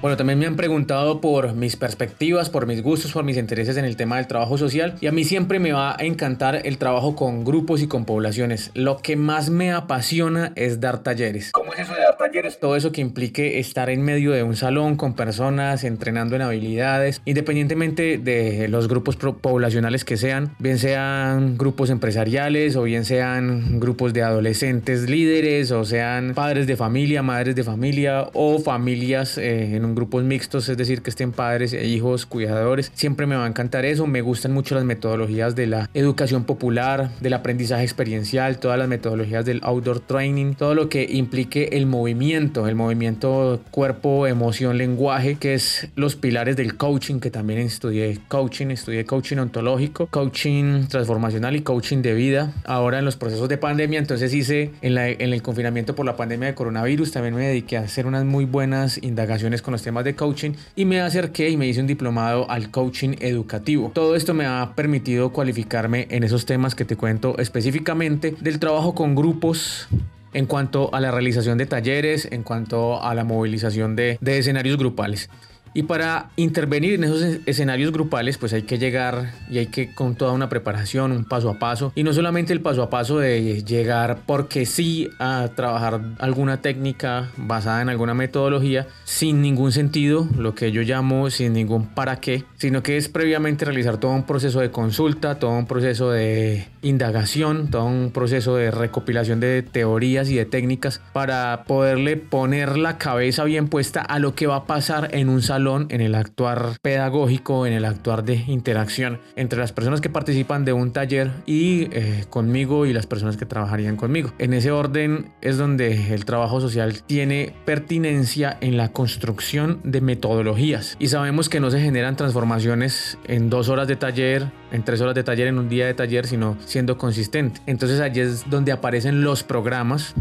Bueno, 0.02 0.16
también 0.16 0.40
me 0.40 0.46
han 0.46 0.56
preguntado 0.56 1.20
por 1.20 1.56
mis 1.56 1.76
perspectivas, 1.76 2.50
por 2.50 2.66
mis 2.66 2.82
gustos, 2.82 3.12
por 3.12 3.26
mis 3.26 3.36
intereses 3.36 3.76
en 3.76 3.84
el 3.84 3.98
tema 3.98 4.16
del 4.16 4.28
trabajo 4.28 4.58
social 4.58 4.96
y 5.02 5.08
a 5.08 5.12
mí 5.12 5.26
siempre 5.26 5.60
me 5.60 5.74
va 5.74 5.92
a 5.92 6.06
encantar 6.06 6.62
el 6.64 6.78
trabajo 6.78 7.18
con 7.18 7.44
grupos 7.44 7.82
y 7.82 7.88
con 7.88 8.06
poblaciones. 8.06 8.72
Lo 8.76 9.00
que 9.00 9.18
más 9.18 9.50
me 9.50 9.74
apasiona 9.74 10.54
es 10.56 10.80
dar 10.80 11.04
talleres. 11.04 11.52
¿Cómo 11.52 11.74
es 11.74 11.80
eso 11.80 11.94
de 11.94 12.00
dar 12.00 12.16
talleres, 12.16 12.62
todo 12.62 12.78
eso 12.78 12.94
que 12.94 13.02
implique 13.02 13.60
estar 13.60 13.90
en 13.90 14.02
medio 14.02 14.32
de 14.32 14.42
un 14.42 14.56
salón 14.56 14.96
con 14.96 15.16
personas, 15.16 15.84
entrenando 15.84 16.38
en 16.38 16.44
habilidades, 16.44 17.22
independientemente 17.26 18.18
de 18.18 18.70
los 18.70 18.88
grupos 18.88 19.18
poblacionales 19.18 20.06
que 20.06 20.16
sean, 20.16 20.56
bien 20.60 20.78
sean 20.78 21.58
grupos 21.58 21.90
empresariales 21.90 22.78
o 22.78 22.84
bien 22.84 23.04
sean 23.04 23.82
grupos 23.82 24.14
de 24.14 24.24
adolescentes 24.24 25.10
líderes 25.10 25.72
o 25.72 25.84
sean 25.84 26.36
padres 26.36 26.68
de 26.68 26.78
familia, 26.78 27.22
madres 27.22 27.54
de 27.56 27.66
familia 27.66 28.30
o 28.32 28.60
familias 28.60 29.38
eh, 29.38 29.76
en 29.76 29.84
un 29.84 29.89
grupos 29.96 30.24
mixtos, 30.24 30.70
es 30.70 30.78
decir, 30.78 31.02
que 31.02 31.10
estén 31.10 31.32
padres 31.32 31.74
e 31.74 31.86
hijos, 31.88 32.26
cuidadores. 32.26 32.92
Siempre 32.94 33.26
me 33.26 33.36
va 33.36 33.46
a 33.46 33.48
encantar 33.48 33.86
eso, 33.86 34.08
me 34.08 34.22
gustan 34.22 34.52
mucho 34.52 34.76
las 34.76 34.84
metodologías 34.84 35.56
de 35.56 35.68
la 35.68 35.90
educación 35.94 36.44
popular, 36.44 37.12
del 37.20 37.34
aprendizaje 37.34 37.84
experiencial, 37.84 38.60
todas 38.60 38.78
las 38.78 38.88
metodologías 38.88 39.46
del 39.46 39.60
outdoor 39.64 40.00
training, 40.00 40.54
todo 40.54 40.76
lo 40.76 40.90
que 40.90 41.08
implique 41.10 41.70
el 41.74 41.86
movimiento, 41.86 42.68
el 42.68 42.76
movimiento 42.76 43.62
cuerpo, 43.72 44.28
emoción, 44.28 44.78
lenguaje, 44.78 45.36
que 45.36 45.54
es 45.54 45.88
los 45.96 46.16
pilares 46.16 46.56
del 46.56 46.78
coaching, 46.78 47.20
que 47.20 47.32
también 47.32 47.60
estudié 47.60 48.20
coaching, 48.28 48.68
estudié 48.68 49.06
coaching 49.06 49.38
ontológico, 49.38 50.08
coaching 50.08 50.88
transformacional 50.88 51.56
y 51.56 51.62
coaching 51.62 52.02
de 52.02 52.14
vida. 52.14 52.54
Ahora 52.66 53.00
en 53.00 53.06
los 53.06 53.16
procesos 53.16 53.50
de 53.50 53.58
pandemia, 53.58 54.00
entonces 54.00 54.34
hice 54.34 54.72
en, 54.82 54.98
en 54.98 55.34
el 55.34 55.42
confinamiento 55.42 55.96
por 55.96 56.06
la 56.06 56.16
pandemia 56.16 56.48
de 56.50 56.56
coronavirus, 56.56 57.12
también 57.12 57.36
me 57.36 57.48
dediqué 57.48 57.78
a 57.78 57.82
hacer 57.82 58.06
unas 58.06 58.26
muy 58.26 58.46
buenas 58.46 59.02
indagaciones 59.02 59.62
con 59.62 59.72
los 59.72 59.79
temas 59.82 60.04
de 60.04 60.16
coaching 60.16 60.52
y 60.76 60.86
me 60.86 61.02
acerqué 61.02 61.50
y 61.50 61.58
me 61.58 61.68
hice 61.68 61.82
un 61.82 61.88
diplomado 61.88 62.50
al 62.50 62.72
coaching 62.72 63.16
educativo. 63.20 63.92
Todo 63.94 64.16
esto 64.16 64.34
me 64.34 64.46
ha 64.46 64.74
permitido 64.76 65.32
cualificarme 65.32 66.08
en 66.10 66.24
esos 66.24 66.46
temas 66.46 66.76
que 66.76 66.86
te 66.86 66.96
cuento 66.96 67.38
específicamente 67.38 68.36
del 68.40 68.60
trabajo 68.60 68.96
con 68.96 69.16
grupos 69.16 69.88
en 70.34 70.46
cuanto 70.46 70.94
a 70.94 71.00
la 71.00 71.12
realización 71.12 71.58
de 71.58 71.66
talleres, 71.66 72.28
en 72.32 72.44
cuanto 72.44 73.02
a 73.02 73.14
la 73.16 73.24
movilización 73.24 73.96
de, 73.96 74.18
de 74.22 74.38
escenarios 74.38 74.78
grupales. 74.78 75.30
Y 75.74 75.84
para 75.84 76.30
intervenir 76.36 76.94
en 76.94 77.04
esos 77.04 77.22
escenarios 77.46 77.92
grupales, 77.92 78.38
pues 78.38 78.54
hay 78.54 78.64
que 78.64 78.78
llegar 78.78 79.34
y 79.50 79.60
hay 79.60 79.68
que 79.68 79.94
con 79.94 80.16
toda 80.16 80.34
una 80.34 80.50
preparación, 80.50 81.12
un 81.12 81.26
paso 81.26 81.50
a 81.50 81.60
paso. 81.60 81.92
Y 81.96 82.04
no 82.04 82.14
solamente 82.14 82.54
el 82.54 82.62
paso 82.62 82.84
a 82.84 82.90
paso 82.90 83.20
de 83.20 83.64
llegar 83.64 84.20
porque 84.26 84.66
sí 84.66 85.10
a 85.20 85.50
trabajar 85.56 86.02
alguna 86.20 86.62
técnica 86.62 87.32
basada 87.38 87.82
en 87.82 87.90
alguna 87.90 88.14
metodología 88.14 88.88
sin 89.04 89.42
ningún 89.42 89.72
sentido, 89.72 90.28
lo 90.38 90.56
que 90.56 90.72
yo 90.72 90.82
llamo 90.82 91.30
sin 91.30 91.54
ningún 91.54 91.88
para 91.88 92.20
qué, 92.20 92.46
sino 92.58 92.84
que 92.84 92.98
es 92.98 93.10
previamente 93.10 93.66
realizar 93.66 93.98
todo 93.98 94.12
un 94.12 94.26
proceso 94.26 94.60
de 94.60 94.72
consulta, 94.72 95.40
todo 95.40 95.52
un 95.52 95.68
proceso 95.68 96.12
de 96.12 96.68
indagación, 96.82 97.70
todo 97.70 97.86
un 97.86 98.12
proceso 98.12 98.56
de 98.56 98.72
recopilación 98.72 99.40
de 99.40 99.64
teorías 99.64 100.30
y 100.30 100.36
de 100.36 100.46
técnicas 100.46 101.02
para 101.14 101.64
poderle 101.66 102.18
poner 102.18 102.78
la 102.78 102.98
cabeza 102.98 103.44
bien 103.44 103.68
puesta 103.68 104.02
a 104.02 104.20
lo 104.20 104.36
que 104.36 104.48
va 104.48 104.58
a 104.58 104.66
pasar 104.66 105.10
en 105.14 105.30
un 105.30 105.42
salón 105.42 105.88
en 105.90 106.02
el 106.02 106.16
actuar 106.16 106.78
pedagógico, 106.82 107.66
en 107.66 107.74
el 107.74 107.86
actuar 107.86 108.24
de 108.24 108.36
interacción 108.48 109.20
entre 109.36 109.60
las 109.60 109.72
personas 109.72 110.02
que 110.02 110.10
participan 110.10 110.66
de 110.66 110.74
un 110.74 110.92
taller 110.92 111.32
y 111.46 111.88
eh, 111.92 112.26
conmigo 112.30 112.86
y 112.86 112.94
las 112.94 113.08
personas 113.08 113.38
que 113.38 113.46
trabajarían 113.46 113.96
conmigo. 113.96 114.32
En 114.38 114.54
ese 114.54 114.72
orden 114.72 115.32
es 115.42 115.58
donde 115.58 116.14
el 116.14 116.26
trabajo 116.26 116.62
social 116.62 117.02
tiene 117.04 117.54
pertinencia 117.66 118.58
en 118.62 118.78
la 118.78 118.90
construcción 118.90 119.80
de 119.84 120.02
metodologías 120.02 120.98
y 121.00 121.08
sabemos 121.08 121.50
que 121.50 121.60
no 121.60 121.72
se 121.72 121.80
generan 121.80 122.16
transformaciones 122.16 123.18
en 123.26 123.50
dos 123.50 123.70
horas 123.70 123.88
de 123.88 123.96
taller, 123.96 124.52
en 124.72 124.84
tres 124.84 125.02
horas 125.02 125.16
de 125.16 125.24
taller, 125.24 125.48
en 125.48 125.58
un 125.58 125.70
día 125.70 125.88
de 125.88 125.94
taller, 125.94 126.28
sino 126.28 126.58
siendo 126.66 126.98
consistente. 126.98 127.62
Entonces 127.66 128.00
allí 128.00 128.22
es 128.22 128.50
donde 128.50 128.72
aparecen 128.72 129.24
los 129.24 129.44
programas 129.44 130.14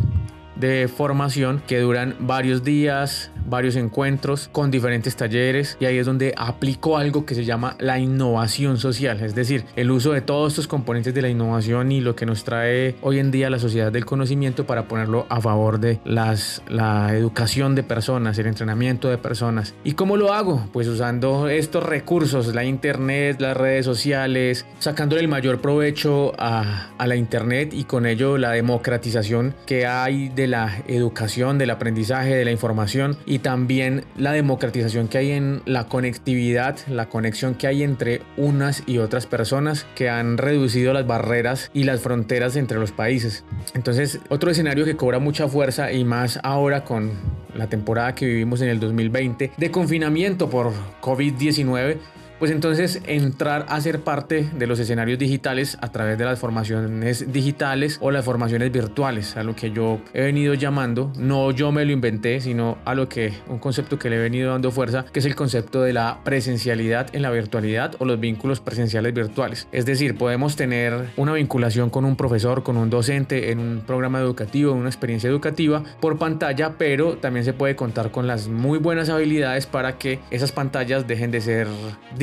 de 0.58 0.88
formación 0.88 1.62
que 1.66 1.80
duran 1.80 2.16
varios 2.20 2.64
días, 2.64 3.30
varios 3.46 3.76
encuentros 3.76 4.48
con 4.52 4.70
diferentes 4.70 5.16
talleres 5.16 5.76
y 5.80 5.86
ahí 5.86 5.98
es 5.98 6.06
donde 6.06 6.34
aplico 6.36 6.98
algo 6.98 7.24
que 7.24 7.34
se 7.34 7.44
llama 7.44 7.76
la 7.78 7.98
innovación 7.98 8.78
social, 8.78 9.20
es 9.20 9.34
decir, 9.34 9.64
el 9.76 9.90
uso 9.90 10.12
de 10.12 10.20
todos 10.20 10.52
estos 10.52 10.68
componentes 10.68 11.14
de 11.14 11.22
la 11.22 11.28
innovación 11.28 11.92
y 11.92 12.00
lo 12.00 12.14
que 12.14 12.26
nos 12.26 12.44
trae 12.44 12.96
hoy 13.00 13.18
en 13.18 13.30
día 13.30 13.50
la 13.50 13.58
sociedad 13.58 13.92
del 13.92 14.04
conocimiento 14.04 14.66
para 14.66 14.88
ponerlo 14.88 15.26
a 15.28 15.40
favor 15.40 15.80
de 15.80 16.00
las, 16.04 16.62
la 16.68 17.14
educación 17.14 17.74
de 17.74 17.82
personas, 17.82 18.38
el 18.38 18.46
entrenamiento 18.46 19.08
de 19.08 19.18
personas. 19.18 19.74
¿Y 19.84 19.92
cómo 19.92 20.16
lo 20.16 20.32
hago? 20.32 20.68
Pues 20.72 20.88
usando 20.88 21.48
estos 21.48 21.84
recursos, 21.84 22.54
la 22.54 22.64
internet, 22.64 23.40
las 23.40 23.56
redes 23.56 23.84
sociales, 23.84 24.66
sacándole 24.78 25.22
el 25.22 25.28
mayor 25.28 25.60
provecho 25.60 26.32
a, 26.38 26.90
a 26.98 27.06
la 27.06 27.16
internet 27.16 27.72
y 27.72 27.84
con 27.84 28.06
ello 28.06 28.38
la 28.38 28.52
democratización 28.52 29.54
que 29.66 29.86
hay 29.86 30.28
la 30.48 30.82
educación, 30.86 31.58
del 31.58 31.70
aprendizaje, 31.70 32.34
de 32.34 32.44
la 32.44 32.50
información 32.50 33.16
y 33.26 33.40
también 33.40 34.04
la 34.16 34.32
democratización 34.32 35.08
que 35.08 35.18
hay 35.18 35.30
en 35.32 35.62
la 35.66 35.84
conectividad, 35.84 36.76
la 36.88 37.08
conexión 37.08 37.54
que 37.54 37.66
hay 37.66 37.82
entre 37.82 38.22
unas 38.36 38.82
y 38.86 38.98
otras 38.98 39.26
personas 39.26 39.86
que 39.94 40.08
han 40.08 40.38
reducido 40.38 40.92
las 40.92 41.06
barreras 41.06 41.70
y 41.74 41.84
las 41.84 42.00
fronteras 42.00 42.56
entre 42.56 42.78
los 42.78 42.92
países. 42.92 43.44
Entonces, 43.74 44.20
otro 44.28 44.50
escenario 44.50 44.84
que 44.84 44.96
cobra 44.96 45.18
mucha 45.18 45.48
fuerza 45.48 45.92
y 45.92 46.04
más 46.04 46.38
ahora 46.42 46.84
con 46.84 47.12
la 47.54 47.68
temporada 47.68 48.14
que 48.14 48.26
vivimos 48.26 48.60
en 48.60 48.68
el 48.68 48.80
2020 48.80 49.52
de 49.56 49.70
confinamiento 49.70 50.48
por 50.48 50.72
COVID-19 51.00 51.98
pues 52.38 52.50
entonces 52.50 53.00
entrar 53.06 53.66
a 53.68 53.80
ser 53.80 54.00
parte 54.00 54.48
de 54.56 54.66
los 54.66 54.78
escenarios 54.78 55.18
digitales 55.18 55.78
a 55.80 55.90
través 55.90 56.18
de 56.18 56.24
las 56.24 56.38
formaciones 56.38 57.32
digitales 57.32 57.98
o 58.00 58.10
las 58.10 58.24
formaciones 58.24 58.70
virtuales, 58.72 59.36
a 59.36 59.42
lo 59.42 59.56
que 59.56 59.70
yo 59.70 60.00
he 60.14 60.22
venido 60.22 60.54
llamando, 60.54 61.12
no 61.18 61.50
yo 61.50 61.72
me 61.72 61.84
lo 61.84 61.92
inventé, 61.92 62.40
sino 62.40 62.78
a 62.84 62.94
lo 62.94 63.08
que 63.08 63.32
un 63.48 63.58
concepto 63.58 63.98
que 63.98 64.10
le 64.10 64.16
he 64.16 64.20
venido 64.20 64.52
dando 64.52 64.70
fuerza, 64.70 65.04
que 65.12 65.18
es 65.18 65.26
el 65.26 65.34
concepto 65.34 65.82
de 65.82 65.92
la 65.92 66.20
presencialidad 66.24 67.14
en 67.14 67.22
la 67.22 67.30
virtualidad 67.30 67.94
o 67.98 68.04
los 68.04 68.20
vínculos 68.20 68.60
presenciales 68.60 69.12
virtuales. 69.14 69.66
Es 69.72 69.86
decir, 69.86 70.16
podemos 70.16 70.56
tener 70.56 71.10
una 71.16 71.32
vinculación 71.32 71.90
con 71.90 72.04
un 72.04 72.16
profesor, 72.16 72.62
con 72.62 72.76
un 72.76 72.90
docente 72.90 73.50
en 73.50 73.58
un 73.58 73.82
programa 73.86 74.20
educativo, 74.20 74.72
en 74.72 74.78
una 74.78 74.88
experiencia 74.88 75.28
educativa 75.28 75.82
por 76.00 76.18
pantalla, 76.18 76.74
pero 76.78 77.16
también 77.16 77.44
se 77.44 77.52
puede 77.52 77.76
contar 77.76 78.10
con 78.10 78.26
las 78.26 78.48
muy 78.48 78.78
buenas 78.78 79.08
habilidades 79.08 79.66
para 79.66 79.98
que 79.98 80.20
esas 80.30 80.52
pantallas 80.52 81.06
dejen 81.06 81.30
de 81.30 81.40
ser 81.40 81.68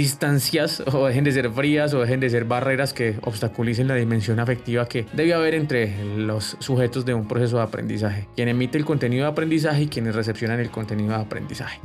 distancias 0.06 0.84
o 0.94 1.08
dejen 1.08 1.24
de 1.24 1.32
ser 1.32 1.50
frías 1.50 1.94
o 1.94 2.02
dejen 2.02 2.20
de 2.20 2.30
ser 2.30 2.46
barreras 2.46 2.94
que 2.94 3.16
obstaculicen 3.22 3.88
la 3.88 3.96
dimensión 3.96 4.40
afectiva 4.40 4.88
que 4.88 5.06
debe 5.14 5.34
haber 5.34 5.56
entre 5.56 6.04
los 6.18 6.58
sujetos 6.60 7.06
de 7.06 7.14
un 7.16 7.28
proceso 7.28 7.58
de 7.58 7.64
aprendizaje, 7.64 8.28
quien 8.36 8.48
emite 8.50 8.78
el 8.78 8.86
contenido 8.86 9.24
de 9.24 9.32
aprendizaje 9.32 9.84
y 9.84 9.88
quienes 9.88 10.14
recepcionan 10.16 10.60
el 10.60 10.70
contenido 10.70 11.10
de 11.10 11.22
aprendizaje. 11.24 11.80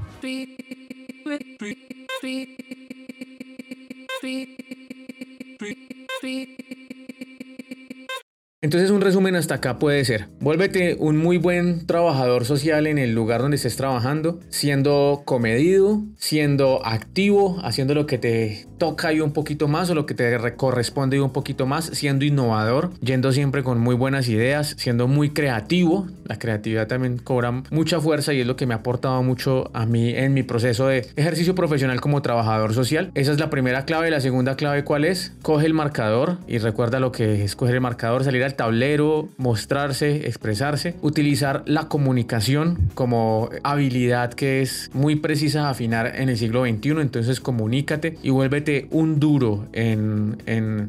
Entonces 8.62 8.90
un 8.90 9.00
resumen 9.00 9.36
hasta 9.36 9.54
acá 9.54 9.78
puede 9.78 10.04
ser, 10.04 10.28
vuélvete 10.38 10.94
un 10.98 11.16
muy 11.16 11.38
buen 11.38 11.86
trabajador 11.86 12.44
social 12.44 12.86
en 12.86 12.98
el 12.98 13.14
lugar 13.14 13.40
donde 13.40 13.56
estés 13.56 13.76
trabajando, 13.76 14.38
siendo 14.50 15.22
comedido, 15.24 16.02
siendo 16.18 16.84
activo, 16.84 17.58
haciendo 17.62 17.94
lo 17.94 18.04
que 18.04 18.18
te 18.18 18.66
toca 18.76 19.14
y 19.14 19.20
un 19.20 19.32
poquito 19.32 19.66
más 19.66 19.88
o 19.88 19.94
lo 19.94 20.04
que 20.04 20.12
te 20.12 20.36
corresponde 20.56 21.16
y 21.16 21.20
un 21.20 21.32
poquito 21.32 21.64
más, 21.64 21.86
siendo 21.86 22.26
innovador, 22.26 22.90
yendo 23.00 23.32
siempre 23.32 23.62
con 23.62 23.78
muy 23.78 23.94
buenas 23.94 24.28
ideas, 24.28 24.74
siendo 24.76 25.08
muy 25.08 25.30
creativo. 25.30 26.08
La 26.26 26.38
creatividad 26.38 26.86
también 26.86 27.16
cobra 27.16 27.62
mucha 27.70 27.98
fuerza 27.98 28.34
y 28.34 28.40
es 28.40 28.46
lo 28.46 28.56
que 28.56 28.66
me 28.66 28.74
ha 28.74 28.78
aportado 28.78 29.22
mucho 29.22 29.70
a 29.72 29.86
mí 29.86 30.10
en 30.10 30.34
mi 30.34 30.42
proceso 30.42 30.86
de 30.86 31.06
ejercicio 31.16 31.54
profesional 31.54 32.02
como 32.02 32.20
trabajador 32.20 32.74
social. 32.74 33.10
Esa 33.14 33.32
es 33.32 33.40
la 33.40 33.48
primera 33.48 33.86
clave. 33.86 34.10
La 34.10 34.20
segunda 34.20 34.56
clave, 34.56 34.84
¿cuál 34.84 35.06
es? 35.06 35.32
Coge 35.40 35.64
el 35.64 35.74
marcador 35.74 36.38
y 36.46 36.58
recuerda 36.58 37.00
lo 37.00 37.10
que 37.10 37.44
es 37.44 37.56
coger 37.56 37.76
el 37.76 37.80
marcador, 37.80 38.24
salir 38.24 38.44
a 38.44 38.49
tablero, 38.56 39.28
mostrarse, 39.36 40.26
expresarse, 40.26 40.94
utilizar 41.02 41.62
la 41.66 41.88
comunicación 41.88 42.90
como 42.94 43.50
habilidad 43.62 44.34
que 44.34 44.62
es 44.62 44.90
muy 44.92 45.16
precisa 45.16 45.68
afinar 45.68 46.12
en 46.16 46.28
el 46.28 46.36
siglo 46.36 46.64
XXI, 46.64 47.00
entonces 47.00 47.40
comunícate 47.40 48.16
y 48.22 48.30
vuélvete 48.30 48.88
un 48.90 49.20
duro 49.20 49.66
en, 49.72 50.38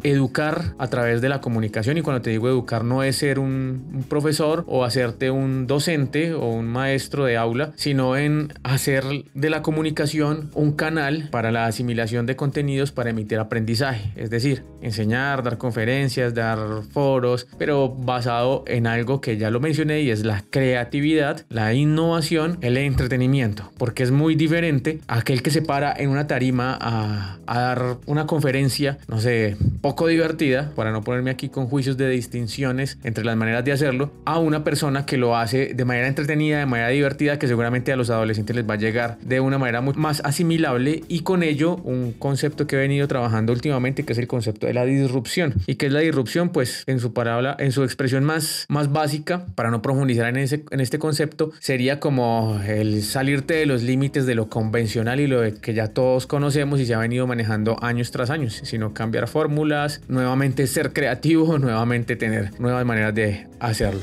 educar 0.04 0.74
a 0.78 0.88
través 0.88 1.22
de 1.22 1.30
la 1.30 1.42
comunicación. 1.42 1.98
Y 1.98 2.02
cuando 2.02 2.22
te 2.22 2.30
digo 2.30 2.48
educar 2.48 2.84
no 2.84 3.04
es 3.04 3.18
ser 3.18 3.40
un, 3.40 3.86
un 3.94 4.04
profesor 4.04 4.64
o 4.68 4.84
hacerte 4.84 5.32
un 5.32 5.68
docente 5.68 6.34
o 6.34 6.48
un 6.48 6.68
maestro 6.68 7.26
de 7.26 7.38
aula, 7.38 7.72
sino 7.76 8.18
en 8.18 8.54
hacer 8.64 9.04
de 9.34 9.50
la 9.50 9.62
comunicación 9.62 10.50
un 10.54 10.74
canal 10.74 11.30
para 11.32 11.52
la 11.52 11.66
asimilación 11.66 12.26
de 12.26 12.36
contenidos 12.36 12.92
para 12.92 13.10
emitir 13.10 13.40
aprendizaje, 13.40 14.12
es 14.16 14.30
decir, 14.30 14.64
enseñar, 14.82 15.44
dar 15.44 15.58
conferencias, 15.58 16.34
dar 16.34 16.60
foros, 16.92 17.48
pero 17.58 17.90
basado 17.90 18.64
en 18.68 18.88
algo 18.88 19.22
que 19.22 19.38
ya 19.38 19.50
lo 19.50 19.60
mencioné 19.60 20.02
y 20.02 20.12
es 20.12 20.26
la 20.26 20.44
creatividad, 20.50 21.46
la 21.50 21.74
innovación, 21.74 22.58
el 22.62 22.78
entretenimiento, 22.78 23.72
porque 23.78 24.04
es 24.04 24.12
muy 24.12 24.36
diferente 24.36 25.00
a 25.08 25.20
aquel 25.20 25.42
que 25.42 25.52
se 25.52 25.62
para 25.62 25.94
en 25.96 26.10
una 26.10 26.28
tarima 26.28 26.78
a, 26.80 27.38
a 27.46 27.60
dar 27.60 27.98
una 28.06 28.26
conferencia, 28.26 28.98
no 29.08 29.20
sé, 29.20 29.58
poco 29.82 30.08
divertida, 30.08 30.72
para 30.76 30.92
no 30.92 31.04
ponerme 31.04 31.32
aquí 31.32 31.50
con 31.50 31.68
juicios 31.68 31.98
de 31.98 32.10
distinciones 32.10 32.98
entre 33.04 33.24
las 33.24 33.36
maneras 33.36 33.64
de 33.66 33.72
hacerlo, 33.72 34.12
a 34.26 34.40
una 34.40 34.64
persona 34.64 35.06
que 35.06 35.18
lo 35.18 35.36
hace 35.36 35.74
de 35.74 35.86
manera 35.86 36.08
entretenida, 36.08 36.60
de 36.60 36.66
manera 36.66 36.90
divertida, 36.90 37.40
que 37.40 37.48
seguramente 37.48 37.92
a 37.92 37.96
los 37.96 38.10
adolescentes 38.10 38.56
les 38.56 38.70
va 38.70 38.76
a 38.76 38.78
llegar 38.78 39.18
de 39.22 39.40
una 39.40 39.58
manera 39.58 39.82
mucho 39.82 40.00
más 40.00 40.22
asimilable 40.24 41.04
y 41.08 41.22
con 41.22 41.44
ello 41.44 41.76
un 41.84 42.14
concepto 42.14 42.68
que 42.68 42.76
he 42.76 42.80
venido 42.80 43.08
trabajando 43.08 43.54
últimamente, 43.54 44.04
que 44.04 44.14
es 44.14 44.20
el 44.20 44.28
concepto 44.28 44.68
de 44.68 44.74
la 44.74 44.86
disrupción. 44.86 45.54
¿Y 45.68 45.76
que 45.76 45.88
es 45.88 45.92
la 45.92 46.00
disrupción? 46.00 46.50
Pues 46.50 46.84
en 46.88 47.00
su 47.00 47.14
palabra, 47.14 47.41
en 47.60 47.72
su 47.72 47.84
expresión 47.84 48.24
más, 48.24 48.66
más 48.70 48.92
básica, 48.92 49.46
para 49.56 49.72
no 49.72 49.82
profundizar 49.82 50.28
en, 50.28 50.38
ese, 50.38 50.64
en 50.72 50.80
este 50.80 51.00
concepto, 51.00 51.52
sería 51.60 52.00
como 52.00 52.60
el 52.66 53.04
salirte 53.04 53.56
de 53.56 53.66
los 53.66 53.84
límites 53.84 54.26
de 54.26 54.36
lo 54.36 54.50
convencional 54.50 55.20
y 55.20 55.28
lo 55.28 55.42
que 55.62 55.74
ya 55.74 55.88
todos 55.88 56.28
conocemos 56.28 56.80
y 56.80 56.86
se 56.86 56.94
ha 56.94 57.00
venido 57.00 57.28
manejando 57.28 57.82
años 57.84 58.12
tras 58.12 58.30
años, 58.30 58.62
sino 58.64 58.94
cambiar 58.94 59.28
fórmulas, 59.28 60.02
nuevamente 60.08 60.68
ser 60.68 60.94
creativo, 60.94 61.58
nuevamente 61.60 62.16
tener 62.16 62.60
nuevas 62.60 62.86
maneras 62.86 63.14
de 63.16 63.48
hacerlo. 63.60 64.02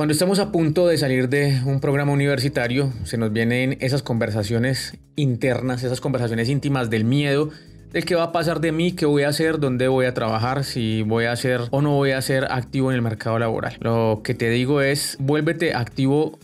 Cuando 0.00 0.12
estamos 0.12 0.38
a 0.38 0.50
punto 0.50 0.88
de 0.88 0.96
salir 0.96 1.28
de 1.28 1.60
un 1.66 1.78
programa 1.78 2.12
universitario, 2.12 2.90
se 3.04 3.18
nos 3.18 3.34
vienen 3.34 3.76
esas 3.80 4.02
conversaciones 4.02 4.96
internas, 5.14 5.82
esas 5.82 6.00
conversaciones 6.00 6.48
íntimas 6.48 6.88
del 6.88 7.04
miedo, 7.04 7.50
del 7.92 8.04
qué 8.04 8.14
va 8.14 8.24
a 8.24 8.32
pasar 8.32 8.60
de 8.60 8.72
mí, 8.72 8.92
qué 8.92 9.06
voy 9.06 9.24
a 9.24 9.28
hacer, 9.28 9.58
dónde 9.58 9.88
voy 9.88 10.06
a 10.06 10.14
trabajar, 10.14 10.64
si 10.64 11.02
voy 11.02 11.24
a 11.24 11.36
ser 11.36 11.62
o 11.70 11.82
no 11.82 11.96
voy 11.96 12.12
a 12.12 12.22
ser 12.22 12.44
activo 12.50 12.90
en 12.90 12.96
el 12.96 13.02
mercado 13.02 13.38
laboral. 13.38 13.76
Lo 13.80 14.20
que 14.22 14.34
te 14.34 14.50
digo 14.50 14.80
es, 14.80 15.16
vuélvete 15.18 15.74
activo 15.74 16.38